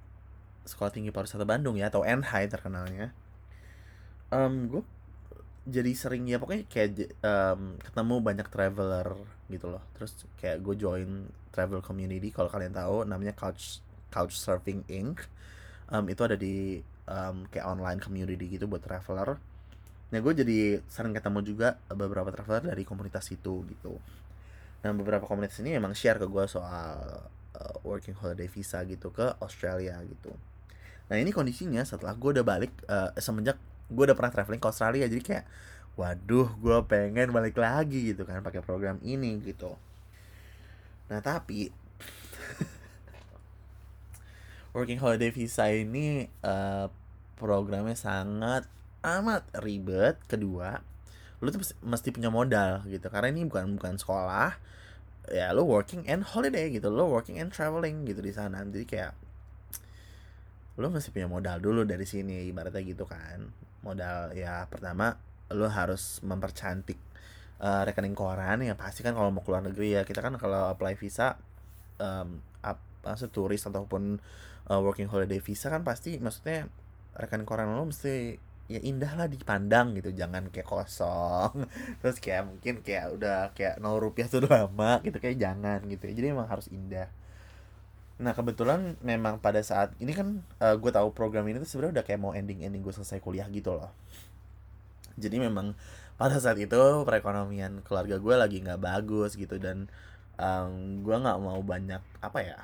[0.68, 3.12] sekolah tinggi pariwisata Bandung ya atau NHI terkenalnya
[4.34, 4.84] um, gue
[5.64, 9.16] jadi sering ya pokoknya kayak um, ketemu banyak traveler
[9.48, 9.84] gitu loh.
[9.96, 13.80] Terus kayak gue join travel community kalau kalian tahu namanya couch
[14.12, 15.24] couch surfing inc.
[15.88, 19.40] Um, itu ada di um, kayak online community gitu buat traveler.
[20.12, 23.96] Nah gue jadi sering ketemu juga beberapa traveler dari komunitas itu gitu.
[24.84, 27.24] Nah beberapa komunitas ini emang share ke gue soal
[27.56, 30.36] uh, working holiday visa gitu ke Australia gitu.
[31.08, 33.56] Nah ini kondisinya setelah gue udah balik uh, semenjak
[33.92, 35.46] gue udah pernah traveling ke Australia jadi kayak
[35.94, 39.78] waduh gue pengen balik lagi gitu kan pakai program ini gitu.
[41.10, 41.70] Nah tapi
[44.76, 46.90] working holiday visa ini uh,
[47.38, 48.66] programnya sangat
[49.06, 50.18] amat ribet.
[50.26, 50.82] Kedua
[51.44, 53.06] lu tuh mesti punya modal gitu.
[53.14, 54.58] Karena ini bukan bukan sekolah
[55.30, 56.90] ya lu working and holiday gitu.
[56.90, 58.66] Lu working and traveling gitu di sana.
[58.66, 59.14] Jadi kayak
[60.82, 65.20] lu mesti punya modal dulu dari sini ibaratnya gitu kan modal ya pertama
[65.54, 66.98] lo harus mempercantik
[67.62, 70.02] uh, rekening koran ya pasti kan kalau mau keluar negeri ya.
[70.08, 71.38] Kita kan kalau apply visa
[72.00, 74.20] um, apa turis ataupun
[74.72, 76.72] uh, working holiday visa kan pasti maksudnya
[77.20, 78.40] rekening koran lo mesti
[78.72, 80.16] ya indah lah dipandang gitu.
[80.16, 81.68] Jangan kayak kosong.
[82.02, 85.20] Terus kayak mungkin kayak udah kayak nol rupiah tuh lama gitu.
[85.20, 86.14] Kayak jangan gitu ya.
[86.16, 87.08] Jadi emang harus indah
[88.24, 92.06] Nah kebetulan memang pada saat ini kan uh, gue tahu program ini tuh sebenarnya udah
[92.08, 93.92] kayak mau ending ending gue selesai kuliah gitu loh.
[95.20, 95.76] Jadi memang
[96.16, 99.92] pada saat itu perekonomian keluarga gue lagi nggak bagus gitu dan
[100.40, 102.60] um, gue nggak mau banyak apa ya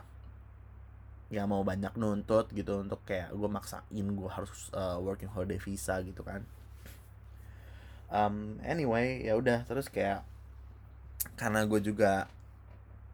[1.29, 6.01] nggak mau banyak nuntut gitu untuk kayak gue maksain gue harus uh, working holiday visa
[6.01, 6.41] gitu kan
[8.09, 10.25] um, anyway ya udah terus kayak
[11.37, 12.25] karena gue juga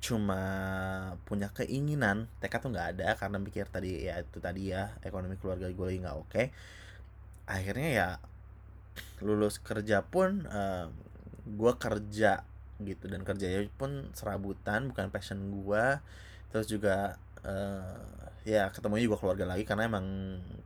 [0.06, 0.44] cuma
[1.26, 5.66] punya keinginan tekad tuh nggak ada karena mikir tadi ya itu tadi ya ekonomi keluarga
[5.66, 6.44] gue lagi nggak oke.
[7.50, 8.10] Akhirnya ya
[9.26, 10.94] lulus kerja pun uh,
[11.46, 12.46] gue kerja
[12.86, 15.86] gitu dan kerjanya pun serabutan bukan passion gue.
[16.54, 17.98] Terus juga uh,
[18.46, 20.06] ya ketemu juga keluarga lagi karena emang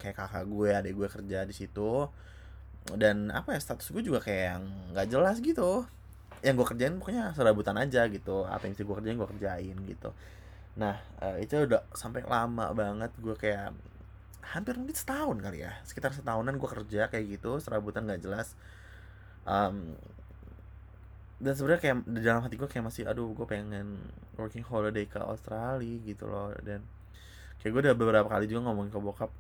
[0.03, 2.11] kayak kakak gue adik gue kerja di situ.
[2.91, 5.87] Dan apa ya status gue juga kayak yang nggak jelas gitu
[6.39, 8.47] yang gue kerjain pokoknya serabutan aja gitu.
[8.47, 10.09] Apa yang mesti gue kerjain gue kerjain gitu.
[10.79, 13.75] Nah uh, itu udah sampai lama banget gue kayak
[14.49, 15.75] hampir mungkin setahun kali ya.
[15.85, 18.55] Sekitar setahunan gue kerja kayak gitu serabutan nggak jelas.
[19.43, 19.97] Um,
[21.39, 23.99] dan sebenarnya kayak di dalam hati gue kayak masih aduh gue pengen
[24.35, 26.55] working holiday ke Australia gitu loh.
[26.63, 26.83] Dan
[27.59, 29.31] kayak gue udah beberapa kali juga ngomong ke bokap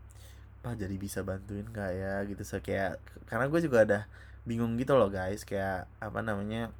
[0.59, 2.19] pak jadi bisa bantuin gak ya?
[2.27, 3.99] Gitu so kayak karena gue juga ada
[4.43, 5.47] bingung gitu loh guys.
[5.47, 6.71] Kayak apa namanya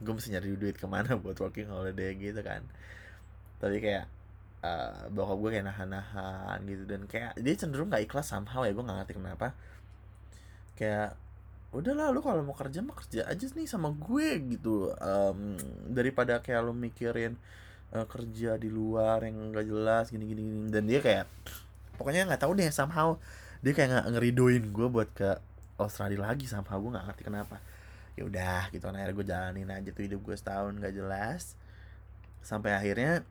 [0.00, 2.60] gue mesti nyari duit ke mana buat working holiday gitu kan.
[3.56, 4.04] Tapi kayak
[4.60, 6.84] uh, bokap gue kayak nahan-nahan gitu.
[6.84, 9.56] Dan kayak dia cenderung gak ikhlas somehow ya gue gak ngerti kenapa.
[10.76, 11.16] Kayak
[11.72, 14.92] udahlah lu kalau mau kerja mah kerja aja nih sama gue gitu.
[15.00, 15.56] Um,
[15.88, 17.40] daripada kayak lu mikirin
[17.96, 20.68] uh, kerja di luar yang gak jelas gini gini, gini.
[20.68, 21.24] dan dia kayak
[21.96, 23.16] pokoknya nggak tahu deh somehow.
[23.64, 25.40] Dia kayak nggak ngeridoin gue buat ke
[25.80, 26.76] Australia lagi somehow.
[26.76, 27.56] Gue nggak ngerti kenapa
[28.16, 31.54] ya udah gitu kan akhirnya gue jalanin aja tuh hidup gue setahun gak jelas.
[32.40, 33.22] Sampai akhirnya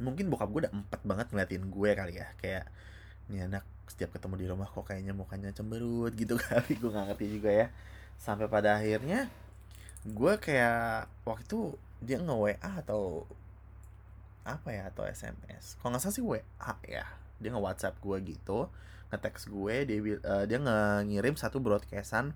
[0.00, 2.64] mungkin bokap gue udah empat banget ngeliatin gue kali ya kayak
[3.30, 7.26] ini anak setiap ketemu di rumah kok kayaknya mukanya cemberut gitu kali gue nggak ngerti
[7.28, 7.66] juga ya.
[8.16, 9.28] Sampai pada akhirnya
[10.02, 11.60] gue kayak waktu itu
[12.02, 13.22] dia nge WA atau
[14.42, 16.42] apa ya atau SMS kalau nggak salah sih WA
[16.90, 17.06] ya
[17.38, 18.66] dia nge WhatsApp gue gitu
[19.14, 20.58] nge text gue dia uh, dia
[21.06, 22.34] ngirim satu broadcastan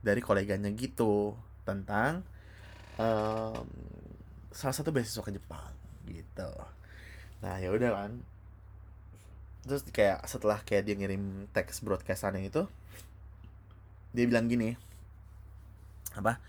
[0.00, 1.36] dari koleganya gitu
[1.68, 2.24] tentang
[2.96, 3.64] um,
[4.50, 5.72] salah satu beasiswa ke Jepang
[6.08, 6.50] gitu.
[7.44, 8.12] Nah ya udah kan.
[9.60, 12.64] Terus kayak setelah kayak dia ngirim teks broadcastannya itu
[14.10, 14.74] dia bilang gini
[16.16, 16.40] apa?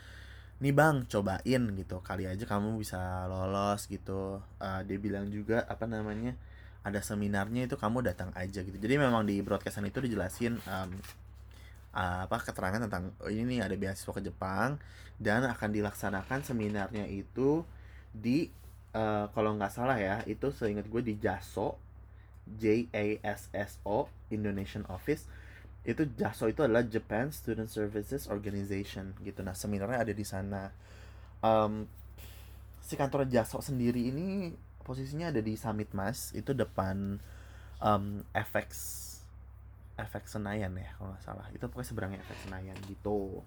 [0.64, 2.00] Nih bang cobain gitu.
[2.02, 4.40] Kali aja kamu bisa lolos gitu.
[4.58, 6.34] Uh, dia bilang juga apa namanya
[6.82, 8.74] ada seminarnya itu kamu datang aja gitu.
[8.74, 10.90] Jadi memang di broadcastan itu dijelasin um,
[11.92, 14.80] apa keterangan tentang oh, ini nih ada beasiswa ke Jepang
[15.20, 17.68] dan akan dilaksanakan seminarnya itu
[18.16, 18.48] di
[18.96, 21.76] uh, kalau nggak salah ya itu seingat gue di Jaso
[22.48, 25.28] JASSO Indonesian Office.
[25.82, 29.42] Itu JASO itu adalah Japan Student Services Organization gitu.
[29.46, 30.72] Nah seminarnya ada di sana.
[31.42, 31.90] Um,
[32.82, 37.22] si kantor JASO sendiri ini posisinya ada di Summit Mas itu depan
[37.82, 38.70] um, FX
[40.08, 41.46] FX Senayan ya kalau nggak salah.
[41.54, 43.42] Itu pokoknya seberangnya FX Senayan gitu.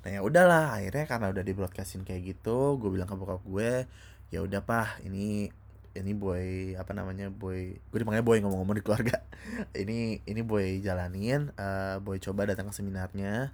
[0.00, 3.84] Nah ya udahlah akhirnya karena udah di broadcastin kayak gitu gue bilang ke bokap gue
[4.32, 5.52] ya udah pak ini
[5.92, 9.26] ini boy apa namanya boy gue dipanggil boy ngomong-ngomong di keluarga.
[9.82, 13.50] Ini ini boy jalanin uh, boy coba datang ke seminarnya.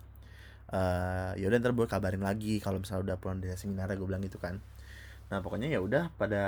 [0.69, 4.21] Uh, ya udah ntar boy kabarin lagi kalau misalnya udah pulang dari seminar gue bilang
[4.21, 4.61] gitu kan.
[5.33, 6.45] Nah pokoknya ya udah pada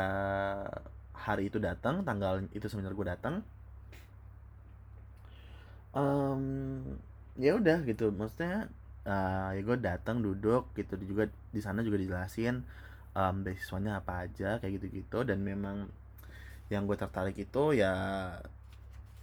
[1.17, 3.41] hari itu datang tanggal itu seminar gue datang
[5.94, 6.42] um,
[7.38, 8.11] ya udah gitu.
[8.12, 8.68] Maksudnya
[9.07, 10.98] uh, ya gue datang duduk gitu.
[11.05, 12.64] Juga di sana juga dijelasin
[13.14, 15.24] um, beasiswanya apa aja kayak gitu-gitu.
[15.24, 15.88] Dan memang
[16.68, 17.92] yang gue tertarik itu ya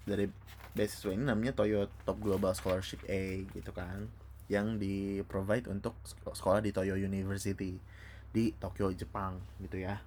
[0.05, 0.29] dari
[0.75, 4.07] beasiswa ini namanya Toyo Top Global Scholarship A gitu kan.
[4.45, 7.77] Yang di provide untuk sekolah di Toyo University
[8.35, 10.03] di Tokyo Jepang gitu ya.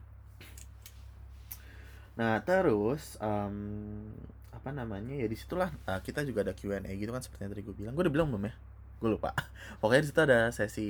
[2.18, 4.10] Nah terus um,
[4.52, 7.62] apa namanya ya di situlah uh, kita juga ada Q&A gitu kan seperti yang tadi
[7.64, 7.92] gue bilang.
[7.94, 8.54] Gue udah bilang belum ya?
[8.98, 9.30] Gue lupa.
[9.80, 10.88] Pokoknya di situ ada sesi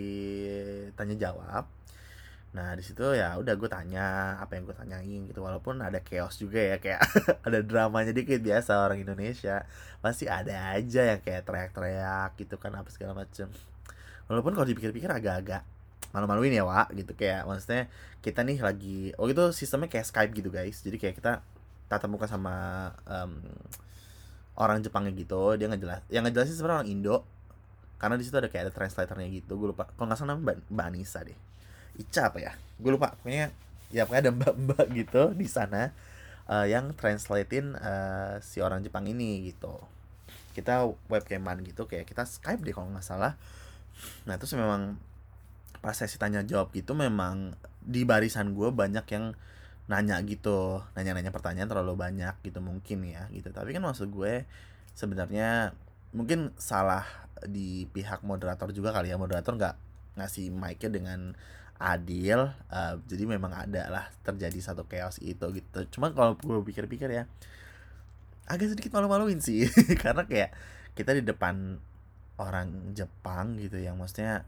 [0.96, 1.64] tanya jawab.
[2.56, 5.40] Nah di situ ya udah gue tanya apa yang gue tanyain gitu.
[5.44, 7.00] Walaupun ada chaos juga ya kayak
[7.46, 9.68] ada dramanya dikit biasa orang Indonesia.
[10.00, 13.52] Pasti ada aja yang kayak teriak-teriak gitu kan apa segala macem.
[14.30, 15.64] Walaupun kalau dipikir-pikir agak-agak
[16.16, 17.12] malu-maluin ya Wak gitu.
[17.12, 17.92] Kayak maksudnya
[18.24, 20.80] kita nih lagi oh itu sistemnya kayak Skype gitu guys.
[20.80, 21.44] Jadi kayak kita
[21.88, 23.40] tatap muka sama um,
[24.60, 27.16] orang Jepangnya gitu dia ngejelas yang ngejelasin sebenarnya orang Indo
[27.98, 29.90] karena di situ ada kayak ada translatornya gitu gue lupa.
[29.98, 31.38] Kalau nggak salah namanya Mbak, Mbak Anissa deh.
[31.98, 32.52] Ica apa ya?
[32.78, 33.50] Gue lupa pokoknya
[33.90, 35.90] ya pokoknya ada mbak-mbak gitu di sana
[36.46, 39.74] uh, yang translatein uh, si orang Jepang ini gitu.
[40.54, 43.34] Kita webcaman gitu kayak kita Skype deh kalau nggak salah.
[44.30, 44.94] Nah terus memang
[45.82, 49.34] pas sesi tanya jawab gitu memang di barisan gue banyak yang
[49.88, 53.48] nanya gitu nanya-nanya pertanyaan terlalu banyak gitu mungkin ya gitu.
[53.50, 54.44] Tapi kan maksud gue
[54.92, 55.72] sebenarnya
[56.12, 57.04] mungkin salah
[57.44, 59.16] di pihak moderator juga kali ya.
[59.16, 59.76] Moderator nggak
[60.20, 61.20] ngasih mic-nya dengan
[61.78, 65.80] adil uh, jadi memang ada lah terjadi satu chaos itu gitu.
[65.96, 67.24] Cuman kalau gue pikir-pikir ya
[68.48, 69.64] agak sedikit malu-maluin sih.
[70.02, 70.52] Karena kayak
[70.92, 71.80] kita di depan
[72.38, 74.44] orang Jepang gitu yang maksudnya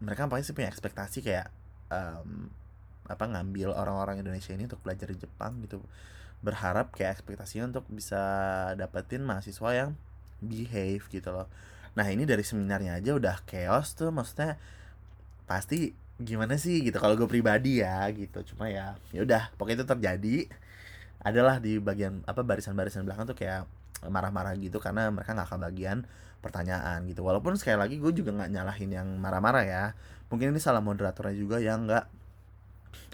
[0.00, 1.52] mereka pasti punya ekspektasi kayak
[1.92, 2.48] um,
[3.10, 5.82] apa ngambil orang-orang Indonesia ini untuk belajar di Jepang gitu.
[6.40, 8.22] Berharap kayak ekspektasinya untuk bisa
[8.78, 9.90] dapetin mahasiswa yang
[10.40, 11.50] behave gitu loh.
[11.98, 14.56] Nah ini dari seminarnya aja udah chaos tuh maksudnya
[15.44, 18.40] pasti gimana sih gitu kalau gue pribadi ya gitu.
[18.54, 20.36] Cuma ya ya udah pokoknya itu terjadi.
[21.20, 23.68] Adalah di bagian apa barisan-barisan belakang tuh kayak
[24.08, 26.08] marah-marah gitu karena mereka nggak bagian
[26.40, 27.20] pertanyaan gitu.
[27.20, 29.84] Walaupun sekali lagi gue juga nggak nyalahin yang marah-marah ya.
[30.32, 32.19] Mungkin ini salah moderatornya juga yang nggak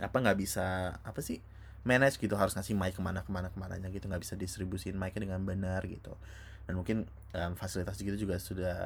[0.01, 1.41] apa nggak bisa apa sih
[1.87, 4.99] manage gitu harus ngasih mic ke mana ke mana ke mananya gitu nggak bisa distribusin
[4.99, 6.19] mic dengan benar gitu.
[6.67, 8.77] Dan mungkin um, fasilitas gitu juga sudah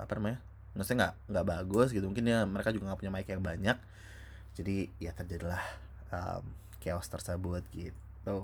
[0.00, 0.40] apa namanya
[0.74, 3.76] maksudnya nggak nggak bagus gitu mungkin ya mereka juga nggak punya mic yang banyak.
[4.56, 5.62] Jadi ya terjadilah
[6.10, 6.42] um,
[6.80, 8.40] chaos tersebut gitu.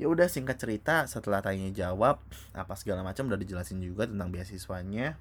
[0.00, 2.24] Ya udah singkat cerita setelah tanya jawab
[2.56, 5.20] apa segala macam udah dijelasin juga tentang beasiswanya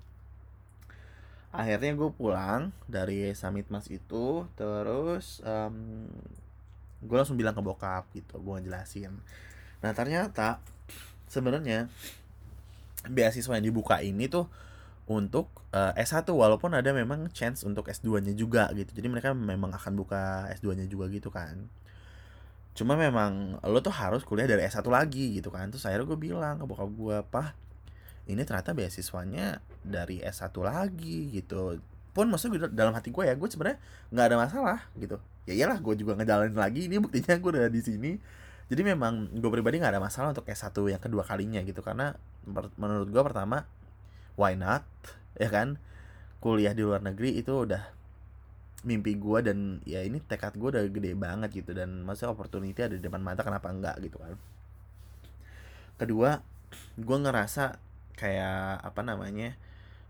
[1.49, 6.05] akhirnya gue pulang dari summit mas itu terus um,
[7.01, 9.13] gue langsung bilang ke bokap gitu gue ngejelasin
[9.81, 10.61] nah ternyata
[11.25, 11.89] sebenarnya
[13.07, 14.45] beasiswa yang dibuka ini tuh
[15.09, 18.93] untuk uh, S1 walaupun ada memang chance untuk S2-nya juga gitu.
[18.93, 21.65] Jadi mereka memang akan buka S2-nya juga gitu kan.
[22.77, 25.73] Cuma memang lo tuh harus kuliah dari S1 lagi gitu kan.
[25.73, 27.43] Terus akhirnya gue bilang ke bokap gue apa
[28.29, 31.81] ini ternyata beasiswanya dari S1 lagi gitu.
[32.13, 33.81] Pun maksudnya dalam hati gue ya gue sebenarnya
[34.13, 35.17] nggak ada masalah gitu.
[35.49, 38.11] Ya iyalah gue juga ngejalanin lagi ini buktinya gue udah di sini.
[38.69, 41.81] Jadi memang gue pribadi nggak ada masalah untuk S1 yang kedua kalinya gitu.
[41.81, 42.13] Karena
[42.77, 43.65] menurut gue pertama
[44.37, 44.85] why not
[45.41, 45.81] ya kan?
[46.39, 47.97] Kuliah di luar negeri itu udah
[48.85, 51.73] mimpi gue dan ya ini tekad gue udah gede banget gitu.
[51.73, 54.37] Dan masa opportunity ada di depan mata kenapa enggak gitu kan?
[55.97, 56.39] Kedua
[56.95, 57.88] gue ngerasa
[58.19, 59.55] kayak apa namanya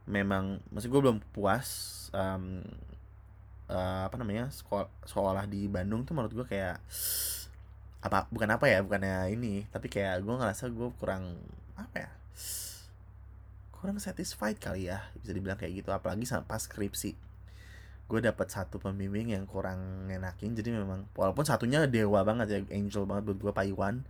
[0.10, 1.70] memang masih gue belum puas
[2.10, 2.66] um,
[3.70, 6.82] uh, apa namanya sekolah, sekolah di Bandung tuh menurut gue kayak
[8.02, 11.38] apa bukan apa ya bukannya ini tapi kayak gue ngerasa gue kurang
[11.78, 12.12] apa ya
[13.80, 15.90] kurang satisfied kali ya bisa dibilang kayak gitu.
[15.96, 17.16] Apalagi pas skripsi.
[18.12, 23.06] Gue dapat satu pembimbing yang kurang enakin jadi memang walaupun satunya dewa banget ya angel
[23.08, 24.02] banget buat gue Paiwan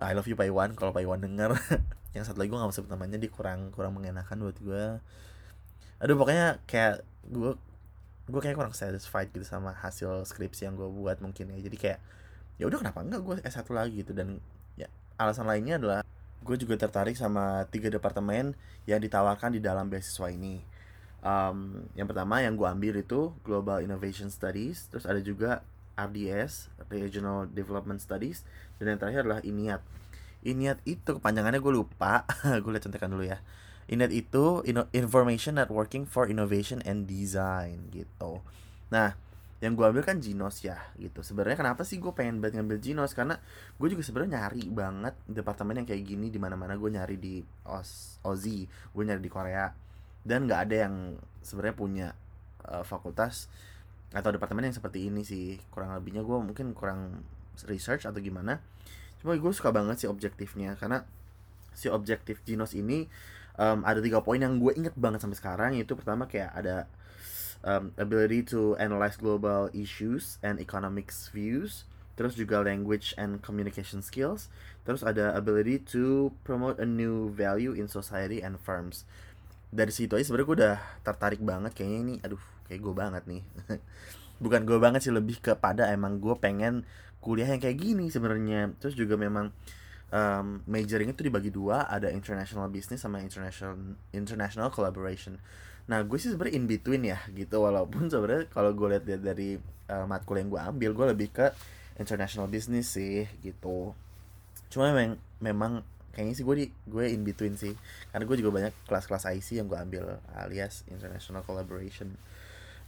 [0.00, 1.54] I love you Paiwan kalau Paiwan denger.
[2.16, 4.84] Yang satu lagi gue gak sebut namanya dia kurang kurang mengenakan buat gue
[6.00, 7.52] aduh pokoknya kayak gue
[8.30, 11.58] gue kayak kurang satisfied gitu sama hasil skripsi yang gue buat mungkin ya.
[11.60, 11.98] Jadi kayak
[12.56, 14.12] ya udah kenapa enggak gue S1 lagi gitu.
[14.14, 14.38] Dan
[14.78, 14.86] ya
[15.18, 16.00] alasan lainnya adalah
[16.40, 18.56] gue juga tertarik sama tiga departemen
[18.88, 20.62] yang ditawarkan di dalam beasiswa ini.
[21.20, 24.88] Um, yang pertama yang gue ambil itu Global Innovation Studies.
[24.88, 25.60] Terus ada juga
[26.08, 28.48] RDS Regional Development Studies
[28.80, 29.84] dan yang terakhir adalah INIAT
[30.40, 32.24] INIAT itu kepanjangannya gue lupa.
[32.64, 33.44] Gue lihat contekan dulu ya.
[33.92, 34.64] INIAT itu
[34.96, 38.40] Information Networking for Innovation and Design gitu.
[38.88, 39.18] Nah
[39.60, 41.20] yang gue ambil kan Ginos ya gitu.
[41.20, 43.12] Sebenarnya kenapa sih gue pengen banget ngambil Ginos?
[43.12, 43.36] Karena
[43.76, 47.44] gue juga sebenarnya nyari banget departemen yang kayak gini di mana mana gue nyari di
[47.68, 49.68] Oz Aussie gue nyari di Korea.
[50.24, 50.94] Dan nggak ada yang
[51.44, 52.08] sebenarnya punya
[52.64, 53.52] uh, fakultas
[54.10, 55.58] atau departemen yang seperti ini sih.
[55.70, 57.22] Kurang lebihnya gue mungkin kurang
[57.66, 58.58] research atau gimana.
[59.22, 60.74] Cuma gue suka banget sih objektifnya.
[60.74, 61.06] Karena
[61.70, 63.06] si objektif Ginos ini
[63.54, 65.70] um, ada tiga poin yang gue inget banget sampai sekarang.
[65.78, 66.90] Yaitu pertama kayak ada
[67.62, 71.86] um, ability to analyze global issues and economics views.
[72.18, 74.50] Terus juga language and communication skills.
[74.82, 79.06] Terus ada ability to promote a new value in society and firms.
[79.70, 82.14] Dari situ aja sebenarnya gue udah tertarik banget kayaknya ini.
[82.26, 83.42] Aduh kayak gue banget nih.
[84.44, 86.86] Bukan gue banget sih lebih kepada emang gue pengen
[87.18, 88.70] kuliah yang kayak gini sebenarnya.
[88.78, 89.50] Terus juga memang
[90.14, 95.34] um, majoring itu dibagi dua ada international business sama international international collaboration.
[95.90, 97.58] Nah gue sih sebenarnya in between ya gitu.
[97.58, 99.58] Walaupun sebenarnya kalau gue lihat dari
[99.90, 101.50] uh, matkul yang gue ambil gue lebih ke
[101.98, 103.90] international business sih gitu.
[104.70, 105.72] Cuma memang memang
[106.14, 107.74] kayaknya sih gue di gue in between sih.
[108.14, 112.14] Karena gue juga banyak kelas-kelas IC yang gue ambil alias international collaboration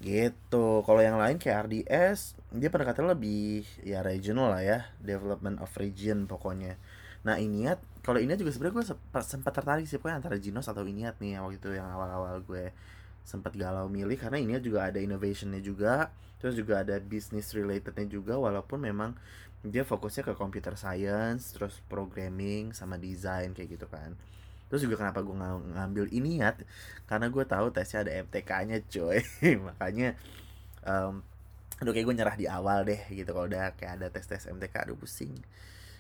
[0.03, 0.83] gitu.
[0.83, 4.79] Kalau yang lain kayak RDS dia pendekatan lebih ya regional lah ya.
[4.99, 6.77] Development of region pokoknya.
[7.23, 8.87] Nah Iniat kalau Iniat juga sebenarnya gue
[9.23, 12.75] sempat, tertarik sih pokoknya antara Ginos atau Iniat nih waktu itu yang awal-awal gue
[13.23, 14.19] sempat galau milih.
[14.19, 16.11] Karena Iniat juga ada innovationnya juga
[16.43, 18.35] terus juga ada business relatednya juga.
[18.35, 19.15] Walaupun memang
[19.63, 24.19] dia fokusnya ke computer science terus programming sama desain kayak gitu kan
[24.73, 26.57] terus juga kenapa gue ng ngambil ini ya
[27.05, 29.21] karena gue tahu tesnya ada MTK-nya coy.
[29.69, 30.17] Makanya
[30.81, 31.21] um,
[31.77, 33.37] aduh kayak gue nyerah di awal deh gitu.
[33.37, 35.37] Kalau udah kayak ada tes tes MTK aduh pusing.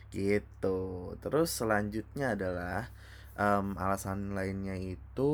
[0.08, 0.80] Gitu.
[1.20, 2.88] Terus selanjutnya adalah
[3.37, 5.32] um, alasan lainnya itu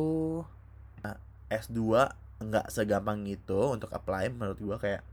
[1.07, 2.11] uh, S2
[2.43, 4.35] nggak segampang itu untuk apply.
[4.35, 5.07] Menurut gue kayak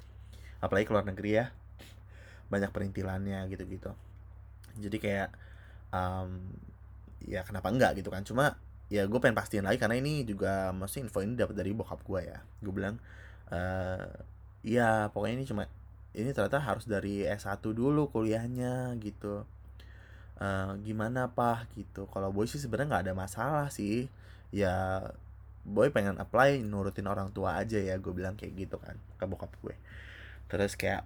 [0.65, 1.53] apply ke luar negeri ya.
[2.49, 3.93] Banyak perintilannya gitu-gitu.
[4.82, 5.30] Jadi kayak
[5.93, 6.49] um,
[7.26, 8.23] ya kenapa enggak gitu kan.
[8.26, 8.55] Cuma
[8.86, 12.21] ya gue pengen pastiin lagi karena ini juga mesti info ini dapat dari bokap gue
[12.21, 12.39] ya.
[12.61, 12.95] Gue bilang
[13.49, 14.05] uh,
[14.61, 15.63] ya pokoknya ini cuma
[16.15, 19.43] ini ternyata harus dari S1 dulu kuliahnya gitu.
[20.36, 22.07] Uh, gimana pak gitu.
[22.11, 24.07] Kalau boy sih sebenarnya nggak ada masalah sih.
[24.53, 25.01] Ya
[25.65, 29.51] boy pengen apply nurutin orang tua aja ya gue bilang kayak gitu kan ke bokap
[29.65, 29.76] gue.
[30.45, 31.03] Terus kayak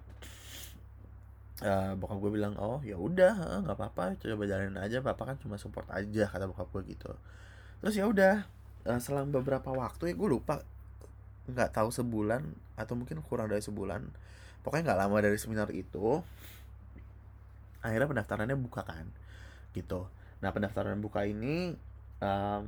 [1.62, 5.56] uh, bokap gue bilang oh ya udah nggak apa-apa coba jalanin aja papa kan cuma
[5.56, 7.12] support aja kata bokap gue gitu.
[7.80, 8.44] Terus ya udah
[8.88, 10.64] uh, selang beberapa waktu ya gue lupa
[11.50, 12.46] nggak tahu sebulan
[12.78, 14.06] atau mungkin kurang dari sebulan
[14.62, 16.20] pokoknya nggak lama dari seminar itu
[17.80, 19.08] akhirnya pendaftarannya buka kan
[19.72, 20.06] gitu.
[20.40, 21.76] Nah pendaftaran buka ini
[22.20, 22.64] um,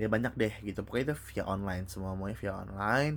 [0.00, 3.16] ya banyak deh gitu pokoknya itu via online semua semuanya via online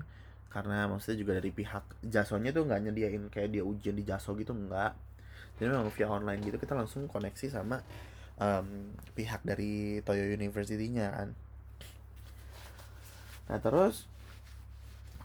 [0.55, 4.55] karena maksudnya juga dari pihak jasonya tuh nggak nyediain kayak dia ujian di jaso gitu
[4.55, 4.95] nggak.
[5.59, 7.83] Jadi memang via online gitu kita langsung koneksi sama
[8.39, 11.29] um, pihak dari Toyo University-nya kan.
[13.51, 14.07] Nah terus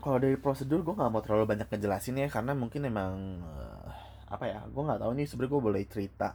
[0.03, 3.87] kalau dari prosedur gue nggak mau terlalu banyak ngejelasin ya karena mungkin emang uh,
[4.35, 6.29] apa ya gue nggak tahu nih sebenarnya gue boleh cerita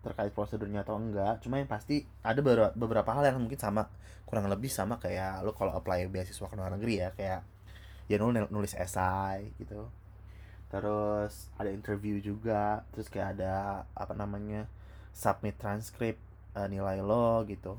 [0.00, 1.44] terkait prosedurnya atau enggak.
[1.44, 3.84] Cuma yang pasti ada beberapa, beberapa hal yang mungkin sama
[4.24, 7.59] kurang lebih sama kayak lo kalau apply beasiswa ke luar negeri ya kayak
[8.10, 9.86] ya nulis nulis esai gitu.
[10.66, 14.66] Terus ada interview juga terus kayak ada apa namanya
[15.14, 16.18] submit transkrip
[16.58, 17.78] uh, nilai lo gitu.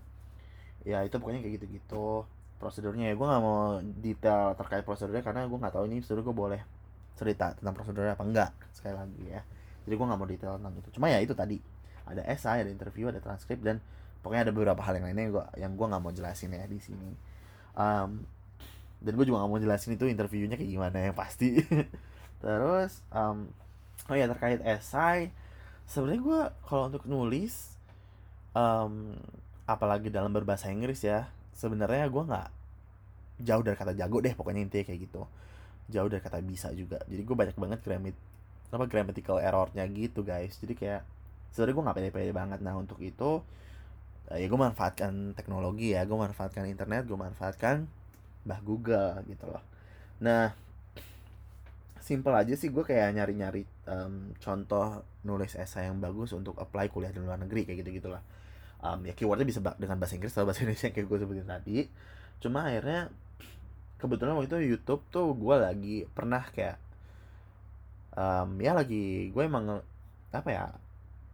[0.88, 2.24] Ya itu pokoknya kayak gitu-gitu
[2.64, 3.12] prosedurnya.
[3.12, 6.62] Ya gue nggak mau detail terkait prosedurnya karena gue nggak tahu ini sebenarnya gue boleh
[7.20, 9.44] cerita tentang prosedurnya apa enggak sekali lagi ya.
[9.84, 10.90] Jadi gue nggak mau detail tentang itu.
[10.96, 11.60] Cuma ya itu tadi.
[12.08, 13.84] Ada esai ada interview ada transkrip dan
[14.24, 16.80] pokoknya ada beberapa hal yang lainnya yang gue yang gue nggak mau jelasin ya di
[16.80, 17.12] sini.
[17.72, 18.24] Um,
[19.02, 21.58] dan gue juga nggak mau jelasin itu interviewnya kayak gimana yang pasti.
[22.44, 23.50] Terus um,
[24.10, 25.34] oh ya terkait esai
[25.90, 27.76] sebenarnya gue kalau untuk nulis
[28.54, 29.18] um,
[29.66, 31.28] apalagi dalam berbahasa Inggris ya
[31.58, 32.50] sebenarnya gue nggak
[33.42, 35.22] jauh dari kata jago deh pokoknya intinya kayak gitu.
[35.92, 37.02] Jauh dari kata bisa juga.
[37.10, 38.16] Jadi gue banyak banget grammat
[38.72, 40.56] apa grammatical errornya gitu guys.
[40.62, 41.02] Jadi kayak
[41.52, 42.60] sebenarnya gue nggak pede-pede banget.
[42.62, 43.42] Nah untuk itu
[44.32, 47.84] ya gue manfaatkan teknologi ya gue manfaatkan internet gue manfaatkan
[48.48, 49.64] bah Google gitu loh.
[50.24, 50.54] Nah
[52.02, 57.14] simple aja sih gue kayak nyari-nyari um, contoh nulis esai yang bagus untuk apply kuliah
[57.14, 58.26] di luar negeri kayak gitu gitulah
[58.82, 61.78] um, ya keywordnya bisa dengan bahasa Inggris atau bahasa Indonesia kayak gue sebutin tadi.
[62.42, 63.14] Cuma akhirnya
[64.02, 66.78] kebetulan waktu itu YouTube tuh gue lagi pernah kayak
[68.18, 69.86] um, ya lagi gue emang
[70.34, 70.66] apa ya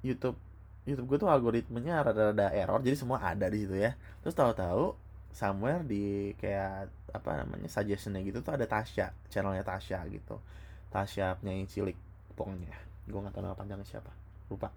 [0.03, 0.35] YouTube
[0.83, 3.95] YouTube gue tuh algoritmenya rada-rada error jadi semua ada di situ ya.
[4.21, 5.06] Terus tahu-tahu
[5.37, 10.41] somewhere di kayak apa namanya suggestionnya gitu tuh ada Tasya channelnya Tasya gitu.
[10.89, 11.97] Tasya penyanyi cilik
[12.33, 12.73] pokoknya.
[13.05, 14.09] Gue nggak tahu nama panjangnya siapa.
[14.49, 14.73] Lupa.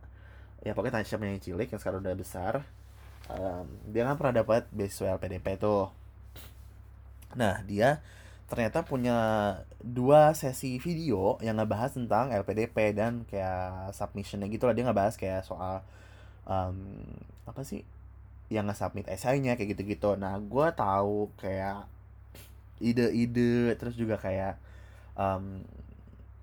[0.60, 2.54] Ya pokoknya Tansya yang cilik yang sekarang udah besar.
[3.32, 5.88] Um, dia kan pernah dapat beasiswa LPDP tuh.
[7.40, 8.04] Nah dia
[8.50, 9.16] ternyata punya
[9.78, 14.76] dua sesi video yang ngebahas tentang LPDP dan kayak submissionnya gitu lah.
[14.76, 15.80] Dia ngebahas kayak soal
[16.44, 17.00] um,
[17.48, 17.80] apa sih
[18.50, 20.18] yang nge-submit esainya kayak gitu-gitu.
[20.18, 21.86] Nah gue tahu kayak
[22.82, 24.58] ide-ide terus juga kayak
[25.14, 25.62] um,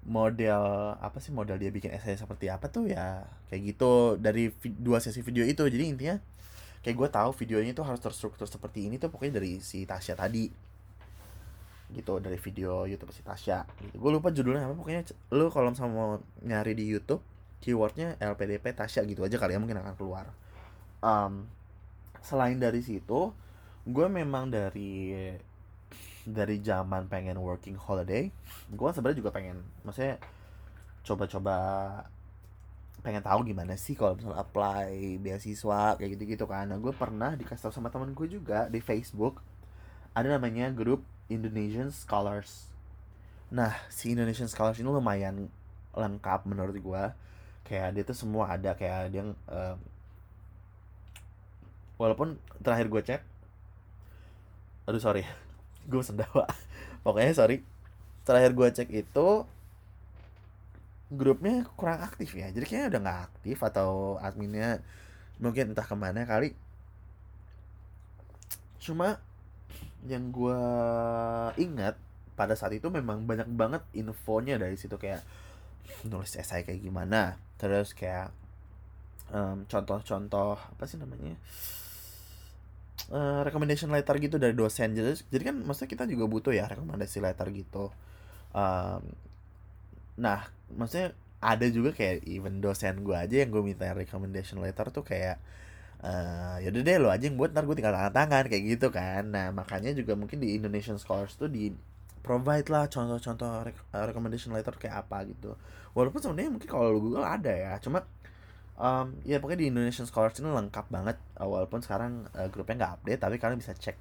[0.07, 4.15] model apa sih model dia bikin essay seperti apa tuh ya kayak gitu.
[4.15, 5.67] Dari dua sesi video itu.
[5.67, 6.15] Jadi intinya
[6.79, 10.47] kayak gue tahu videonya itu harus terstruktur seperti ini tuh pokoknya dari si Tasya tadi.
[11.91, 13.67] Gitu dari video YouTube si Tasya.
[13.83, 13.99] Gitu.
[13.99, 17.19] Gue lupa judulnya apa pokoknya lo kalau sama mau nyari di YouTube
[17.59, 20.31] keywordnya LPDP Tasya gitu aja kali ya mungkin akan keluar.
[21.03, 21.56] Um,
[22.21, 23.33] selain dari situ
[23.87, 25.15] gue memang dari
[26.27, 28.27] dari zaman pengen working holiday
[28.67, 30.19] gue sebenarnya juga pengen maksudnya
[31.07, 31.55] coba-coba
[33.05, 36.67] pengen tahu gimana sih kalau misalnya apply beasiswa kayak gitu-gitu kan.
[36.67, 39.39] Nah gue pernah dikasih tahu sama temen gue juga di Facebook
[40.11, 42.67] ada namanya grup Indonesian Scholars.
[43.53, 45.47] Nah si Indonesian Scholars ini lumayan
[45.95, 47.03] lengkap menurut gue
[47.63, 49.79] kayak dia tuh semua ada kayak dia uh,
[51.97, 53.21] walaupun terakhir gue cek
[54.87, 55.27] aduh sorry.
[55.91, 56.47] Gue sendawa
[57.03, 57.63] pokoknya sorry.
[58.23, 59.27] Terakhir gue cek itu
[61.11, 62.51] grupnya kurang aktif ya.
[62.51, 64.83] Jadi kayaknya udah nggak aktif atau adminnya
[65.39, 66.51] mungkin entah ke mana kali.
[68.83, 69.19] Cuma
[70.07, 70.61] yang gue
[71.59, 71.95] ingat
[72.35, 74.99] pada saat itu memang banyak banget infonya dari situ.
[74.99, 75.23] Kayak
[76.03, 77.39] nulis esai kayak gimana.
[77.55, 78.35] Terus kayak
[79.67, 81.35] contoh-contoh um, apa sih namanya
[83.11, 84.95] uh, recommendation letter gitu dari dosen.
[84.95, 87.91] Jadi jadi kan maksudnya kita juga butuh ya rekomendasi letter gitu.
[88.55, 89.03] Um,
[90.17, 95.05] nah maksudnya ada juga kayak even dosen gue aja yang gue minta recommendation letter tuh
[95.05, 95.37] kayak
[96.01, 99.23] uh, yaudah deh lo aja yang buat ntar gue tinggal tangan tangan kayak gitu kan.
[99.29, 101.69] Nah makanya juga mungkin di Indonesian Scholars tuh di
[102.25, 105.55] provide lah contoh-contoh recommendation letter kayak apa gitu.
[105.95, 108.03] Walaupun sebenarnya mungkin kalau Google ada ya cuma
[108.77, 111.17] um, ya pokoknya di Indonesian Scholars ini lengkap banget.
[111.37, 113.97] Walaupun sekarang uh, grupnya nggak update tapi kalian bisa cek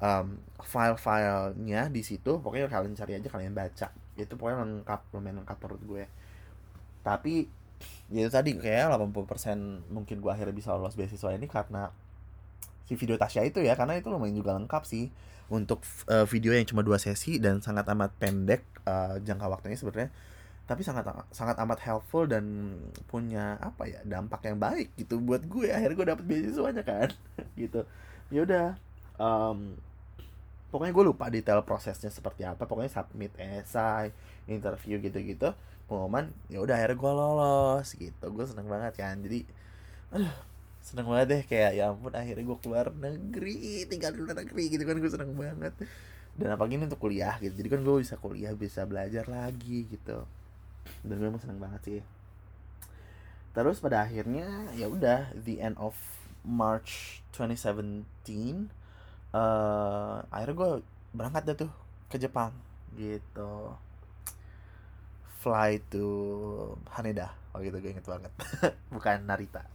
[0.00, 2.38] um, file-filenya di situ.
[2.38, 3.88] Pokoknya kalian cari aja kalian baca.
[4.14, 6.04] Itu pokoknya lengkap lumayan lengkap menurut gue.
[7.00, 7.34] Tapi
[8.12, 11.88] ya itu tadi kayak 80% mungkin gue akhirnya bisa lolos beasiswa ini karena
[12.84, 13.72] si video Tasya itu ya.
[13.74, 15.08] Karena itu lumayan juga lengkap sih.
[15.50, 20.14] Untuk uh, video yang cuma dua sesi dan sangat amat pendek uh, jangka waktunya sebenarnya
[20.70, 21.02] tapi sangat
[21.34, 22.78] sangat amat helpful dan
[23.10, 25.66] punya apa ya dampak yang baik gitu buat gue.
[25.66, 27.10] Akhirnya gue dapet beasiswanya kan
[27.58, 27.82] gitu.
[28.30, 28.66] Ya udah
[29.18, 29.74] um,
[30.70, 32.70] pokoknya gue lupa detail prosesnya seperti apa.
[32.70, 34.14] Pokoknya submit esai
[34.46, 35.50] interview gitu-gitu.
[35.90, 38.24] Pengumuman ya udah akhirnya gue lolos gitu.
[38.30, 39.18] Gue seneng banget kan.
[39.18, 39.42] Jadi
[40.14, 40.34] aduh
[40.86, 41.42] seneng banget deh.
[41.50, 44.94] Kayak ya ampun akhirnya gue keluar negeri tinggal di luar negeri gitu kan.
[45.02, 45.74] Gue seneng banget.
[46.38, 47.58] Dan apalagi ini untuk kuliah gitu.
[47.58, 50.30] Jadi kan gue bisa kuliah bisa belajar lagi gitu
[51.04, 52.00] dan gue emang seneng banget sih.
[53.50, 55.96] Terus pada akhirnya ya udah the end of
[56.46, 58.06] March 2017
[59.34, 60.70] uh, akhirnya gue
[61.12, 61.72] berangkat deh tuh
[62.08, 62.54] ke Jepang
[62.94, 63.74] gitu.
[65.40, 66.04] Fly to
[66.92, 68.32] Haneda oh gitu gue inget banget.
[68.94, 69.66] Bukan Narita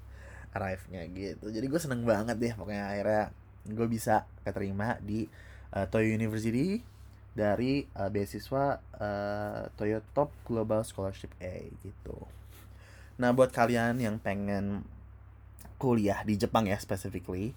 [0.55, 1.51] arrive-nya gitu.
[1.51, 3.23] Jadi gue seneng banget deh pokoknya akhirnya
[3.65, 5.27] gue bisa keterima di
[5.75, 6.79] uh, Toyo University
[7.35, 12.17] dari uh, beasiswa uh, Top Global Scholarship A gitu.
[13.19, 14.87] Nah buat kalian yang pengen
[15.75, 17.51] kuliah di Jepang ya specifically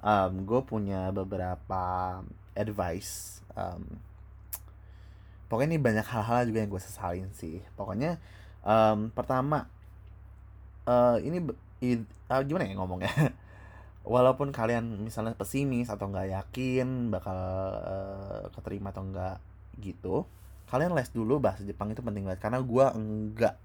[0.00, 2.18] um, gue punya beberapa
[2.56, 3.84] advice um,
[5.48, 7.60] pokoknya ini banyak hal-hal juga yang gue sesalin sih.
[7.74, 8.20] Pokoknya
[8.64, 9.68] um, pertama
[10.84, 11.40] uh, ini
[12.28, 13.12] uh, gimana ya ngomongnya
[14.08, 17.36] walaupun kalian misalnya pesimis atau nggak yakin bakal
[17.76, 19.36] uh, keterima atau enggak
[19.78, 20.24] gitu
[20.68, 22.40] kalian les dulu bahasa Jepang itu penting banget.
[22.44, 23.56] Karena gue enggak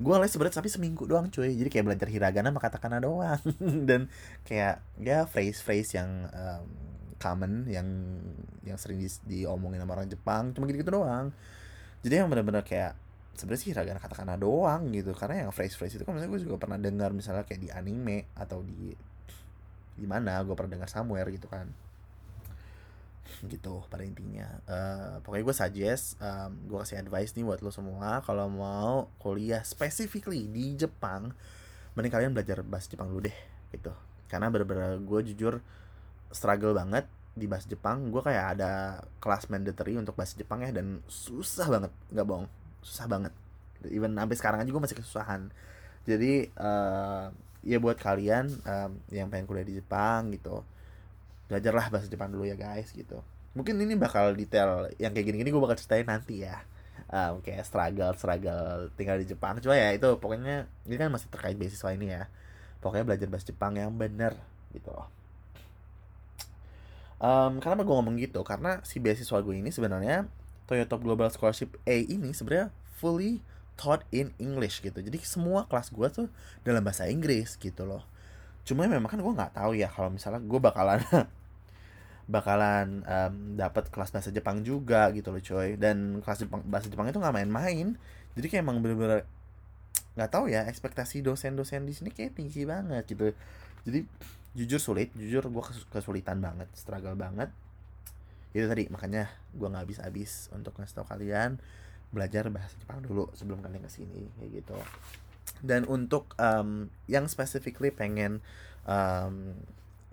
[0.00, 1.52] gue les sebenarnya tapi seminggu doang cuy.
[1.52, 3.40] Jadi kayak belajar hiragana sama katakana doang.
[3.88, 4.08] Dan
[4.48, 6.64] kayak ya phrase phrase yang um,
[7.20, 7.86] common yang
[8.64, 11.30] yang sering di, diomongin sama orang Jepang cuma gitu gitu doang.
[12.00, 12.96] Jadi yang benar-benar kayak
[13.36, 15.12] sebenarnya sih hiragana katakana doang gitu.
[15.12, 18.32] Karena yang phrase phrase itu kan misalnya gue juga pernah dengar misalnya kayak di anime
[18.32, 18.96] atau di
[19.94, 21.70] di mana gue pernah dengar somewhere gitu kan.
[23.44, 24.48] Gitu pada intinya.
[24.68, 28.20] Uh, pokoknya gue suggest um, gue kasih advice nih buat lo semua.
[28.22, 31.32] Kalau mau kuliah specifically di Jepang
[31.94, 33.38] mending kalian belajar bahasa Jepang dulu deh
[33.70, 33.94] gitu.
[34.26, 35.62] Karena bener-bener gue jujur
[36.34, 38.10] struggle banget di bahasa Jepang.
[38.10, 41.92] Gue kayak ada kelas mandatory untuk bahasa Jepang ya dan susah banget.
[42.10, 42.48] Nggak bohong
[42.82, 43.32] susah banget.
[43.88, 45.52] Even sampai sekarang aja gue masih kesusahan.
[46.04, 47.32] Jadi uh,
[47.64, 50.60] ya buat kalian um, yang pengen kuliah di Jepang gitu.
[51.48, 53.24] Belajarlah bahasa Jepang dulu ya guys gitu.
[53.56, 56.60] Mungkin ini bakal detail yang kayak gini-gini gue bakal ceritain nanti ya.
[57.08, 59.56] Um, kayak struggle struggle tinggal di Jepang.
[59.64, 62.28] Cuma ya itu pokoknya ini kan masih terkait beasiswa ini ya.
[62.84, 64.36] Pokoknya belajar bahasa Jepang yang bener
[64.76, 65.08] gitu loh.
[67.24, 68.44] Um, kenapa gue ngomong gitu?
[68.44, 70.28] Karena si beasiswa gue ini sebenarnya
[70.68, 72.68] Toyota Global Scholarship A ini sebenarnya
[73.00, 73.40] fully
[73.74, 74.98] taught in English gitu.
[74.98, 76.26] Jadi semua kelas gue tuh
[76.62, 78.06] dalam bahasa Inggris gitu loh.
[78.62, 81.02] Cuma memang kan gue nggak tahu ya kalau misalnya gue bakalan
[82.34, 85.76] bakalan um, dapat kelas bahasa Jepang juga gitu loh coy.
[85.76, 87.98] Dan kelas Jepang bahasa Jepang itu nggak main-main.
[88.34, 89.26] Jadi kayak emang bener-bener
[90.14, 93.34] nggak tahu ya ekspektasi dosen-dosen di sini kayak tinggi banget gitu.
[93.84, 94.06] Jadi
[94.54, 97.50] jujur sulit jujur gue kesulitan banget struggle banget.
[98.54, 101.58] Itu tadi makanya gue nggak habis-habis untuk ngasih tau kalian
[102.14, 104.78] belajar bahasa Jepang dulu sebelum kalian ke sini kayak gitu.
[105.60, 108.40] Dan untuk um, yang specifically pengen
[108.86, 109.58] um,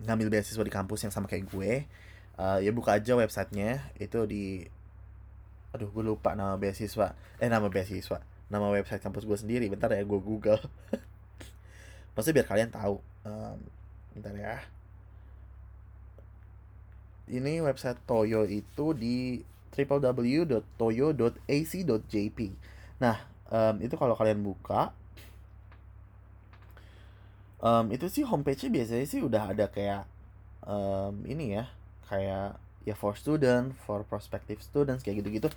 [0.02, 1.86] ngambil beasiswa di kampus yang sama kayak gue
[2.38, 3.82] uh, ya buka aja websitenya.
[3.96, 4.66] Itu di
[5.72, 7.16] aduh gue lupa nama beasiswa.
[7.40, 8.20] Eh nama beasiswa.
[8.52, 9.66] Nama website kampus gue sendiri.
[9.72, 10.60] Bentar ya gue google.
[12.14, 13.00] Maksudnya biar kalian tahu.
[13.24, 13.58] Um,
[14.12, 14.60] bentar ya.
[17.32, 19.40] Ini website Toyo itu di
[19.72, 22.38] www.toyo.ac.jp
[23.00, 23.16] nah
[23.48, 24.92] um, itu kalau kalian buka
[27.62, 30.04] um, itu sih homepage-nya biasanya sih udah ada kayak
[30.66, 31.70] um, ini ya
[32.10, 35.48] kayak ya for student, for prospective students kayak gitu-gitu.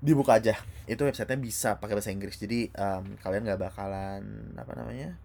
[0.00, 0.56] Dibuka aja.
[0.88, 2.40] Itu websitenya bisa pakai bahasa Inggris.
[2.40, 4.24] Jadi um, kalian nggak bakalan
[4.56, 5.20] apa namanya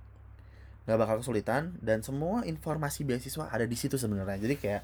[0.86, 1.80] nggak bakal kesulitan.
[1.80, 4.43] Dan semua informasi beasiswa ada di situ sebenarnya.
[4.43, 4.84] Jadi kayak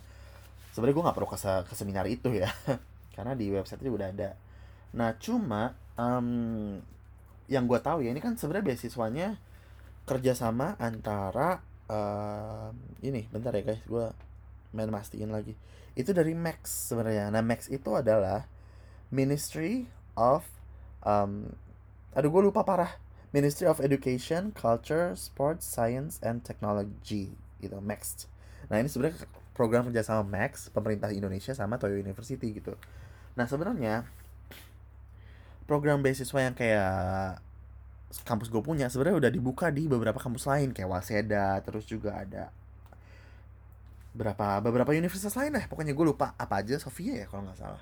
[0.72, 2.48] sebenarnya gue nggak perlu ke, ke seminar itu ya
[3.12, 4.36] karena di website itu udah ada.
[4.96, 6.80] Nah cuma um,
[7.52, 9.28] yang gue tahu ya ini kan sebenarnya beasiswanya
[10.08, 11.60] kerjasama antara
[11.92, 12.72] uh,
[13.04, 14.06] ini bentar ya guys gue
[14.72, 15.56] main mastiin lagi.
[15.96, 17.28] Itu dari Max sebenarnya.
[17.32, 18.48] Nah Max itu adalah
[19.12, 20.48] Ministry of
[21.04, 21.52] um,
[22.16, 22.96] aduh gue lupa parah.
[23.32, 27.32] Ministry of Education, Culture, Sports, Science, and Technology
[27.64, 28.28] gitu Max.
[28.68, 29.24] Nah ini sebenarnya
[29.56, 32.76] program kerjasama Max pemerintah Indonesia sama Toyo University gitu
[33.36, 34.08] nah sebenarnya
[35.70, 37.40] program beasiswa yang kayak
[38.28, 42.52] kampus gue punya sebenarnya udah dibuka di beberapa kampus lain kayak Waseda terus juga ada
[44.12, 45.66] berapa beberapa universitas lain lah.
[45.72, 47.82] Pokoknya gue lupa apa aja Sofia ya kalau nggak salah.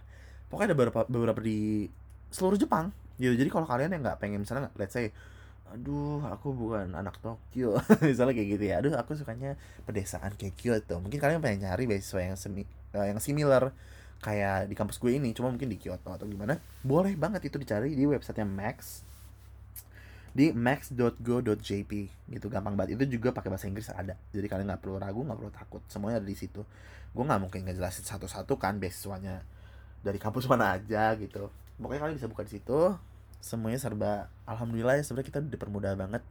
[0.50, 1.90] Pokoknya ada beberapa beberapa di
[2.30, 3.34] seluruh Jepang gitu.
[3.34, 5.10] Jadi kalau kalian yang nggak pengen misalnya let's say
[5.70, 8.76] aduh aku bukan anak Tokyo misalnya kayak gitu ya.
[8.82, 9.58] Aduh aku sukanya
[9.90, 11.02] pedesaan kayak Kyoto.
[11.02, 13.74] Mungkin kalian pengen nyari beasiswa yang semi uh, yang similar
[14.20, 17.96] kayak di kampus gue ini cuma mungkin di Kyoto atau gimana boleh banget itu dicari
[17.96, 19.08] di websitenya Max.
[20.30, 21.92] Di max.go.jp
[22.30, 23.02] gitu gampang banget.
[23.02, 24.14] Itu juga pakai bahasa Inggris ada.
[24.30, 25.82] Jadi kalian nggak perlu ragu nggak perlu takut.
[25.90, 26.62] Semuanya ada di situ.
[27.12, 29.42] Gue nggak mungkin ngejelasin satu-satu kan beasiswanya
[30.06, 31.50] dari kampus mana aja gitu.
[31.82, 32.94] Pokoknya kalian bisa buka di situ.
[33.42, 36.22] Semuanya serba alhamdulillah ya sebenarnya kita dipermudah banget.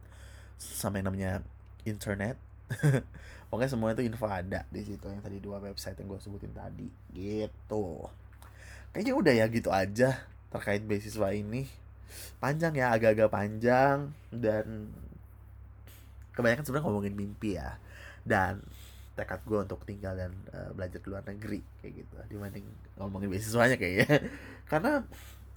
[0.55, 1.43] Sama yang namanya
[1.83, 2.39] internet
[3.49, 6.87] pokoknya semua itu info ada di situ yang tadi dua website yang gue sebutin tadi
[7.13, 8.05] gitu.
[8.93, 10.09] Kayaknya udah ya gitu aja
[10.53, 11.65] terkait beasiswa ini.
[12.41, 14.89] Panjang ya agak-agak panjang dan
[16.33, 17.77] kebanyakan sebenarnya ngomongin mimpi ya
[18.23, 18.63] dan
[19.13, 22.13] tekad gue untuk tinggal dan uh, belajar di luar negeri kayak gitu.
[22.37, 22.65] Dibanding
[22.97, 24.29] ngomongin beasiswanya kayaknya.
[24.71, 25.03] Karena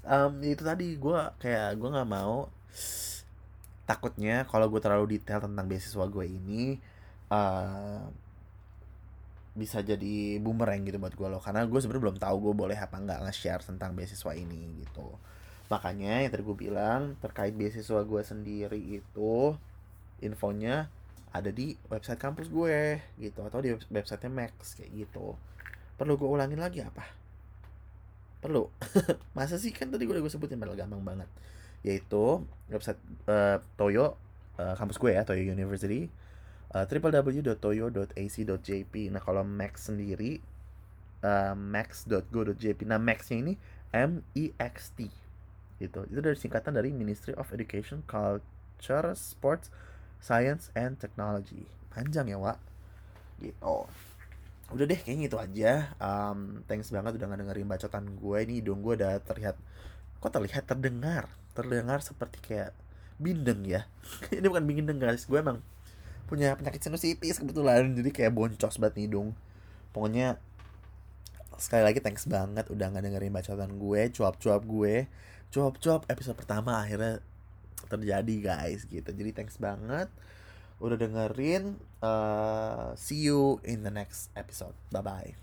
[0.07, 2.51] um, itu tadi gue kayak gue nggak mau
[3.87, 6.81] takutnya kalau gue terlalu detail tentang beasiswa gue ini
[7.33, 8.05] uh,
[9.53, 11.41] bisa jadi boomerang gitu buat gue loh.
[11.41, 15.09] Karena gue sebenarnya belum tahu gue boleh apa nggak nge-share tentang beasiswa ini gitu.
[15.73, 19.57] Makanya yang tadi gue bilang terkait beasiswa gue sendiri itu
[20.21, 20.89] infonya
[21.33, 25.37] ada di website kampus gue gitu atau di websitenya Max kayak gitu.
[25.97, 27.05] Perlu gue ulangin lagi apa?
[28.41, 28.69] Perlu.
[29.37, 29.73] Masa sih?
[29.73, 31.29] Kan tadi gue udah gue sebutin padahal gampang banget.
[31.85, 32.41] Yaitu
[32.73, 34.17] website uh, Toyo
[34.57, 36.09] uh, kampus gue ya Toyo University
[36.73, 40.41] uh, www.toyo.ac.jp nah kalau Max sendiri
[41.23, 43.57] uh, max.go.jp nah Maxnya ini
[43.93, 45.23] M E X T
[45.83, 46.07] gitu.
[46.07, 49.75] Itu dari singkatan dari Ministry of Education Culture Sports
[50.23, 51.67] Science and Technology.
[51.91, 52.63] Panjang ya Wak?
[53.43, 53.77] Gitu.
[54.73, 55.73] Udah deh kayaknya itu aja.
[55.99, 58.39] Um, thanks banget udah dengerin bacotan gue.
[58.47, 59.59] Ini hidung gue udah terlihat
[60.23, 61.27] kok terlihat terdengar?
[61.53, 62.73] Terdengar seperti kayak
[63.19, 63.91] bindeng ya.
[64.39, 65.27] Ini bukan bindeng guys.
[65.27, 65.59] Gue emang
[66.33, 69.37] punya penyakit sinusitis kebetulan jadi kayak boncos banget hidung
[69.93, 70.41] pokoknya
[71.63, 75.07] sekali lagi thanks banget udah nggak dengerin bacotan gue cuap-cuap gue.
[75.53, 77.23] Cuap-cuap episode pertama akhirnya
[77.87, 79.07] terjadi guys gitu.
[79.15, 80.11] Jadi thanks banget
[80.83, 84.75] udah dengerin uh, see you in the next episode.
[84.91, 85.42] Bye bye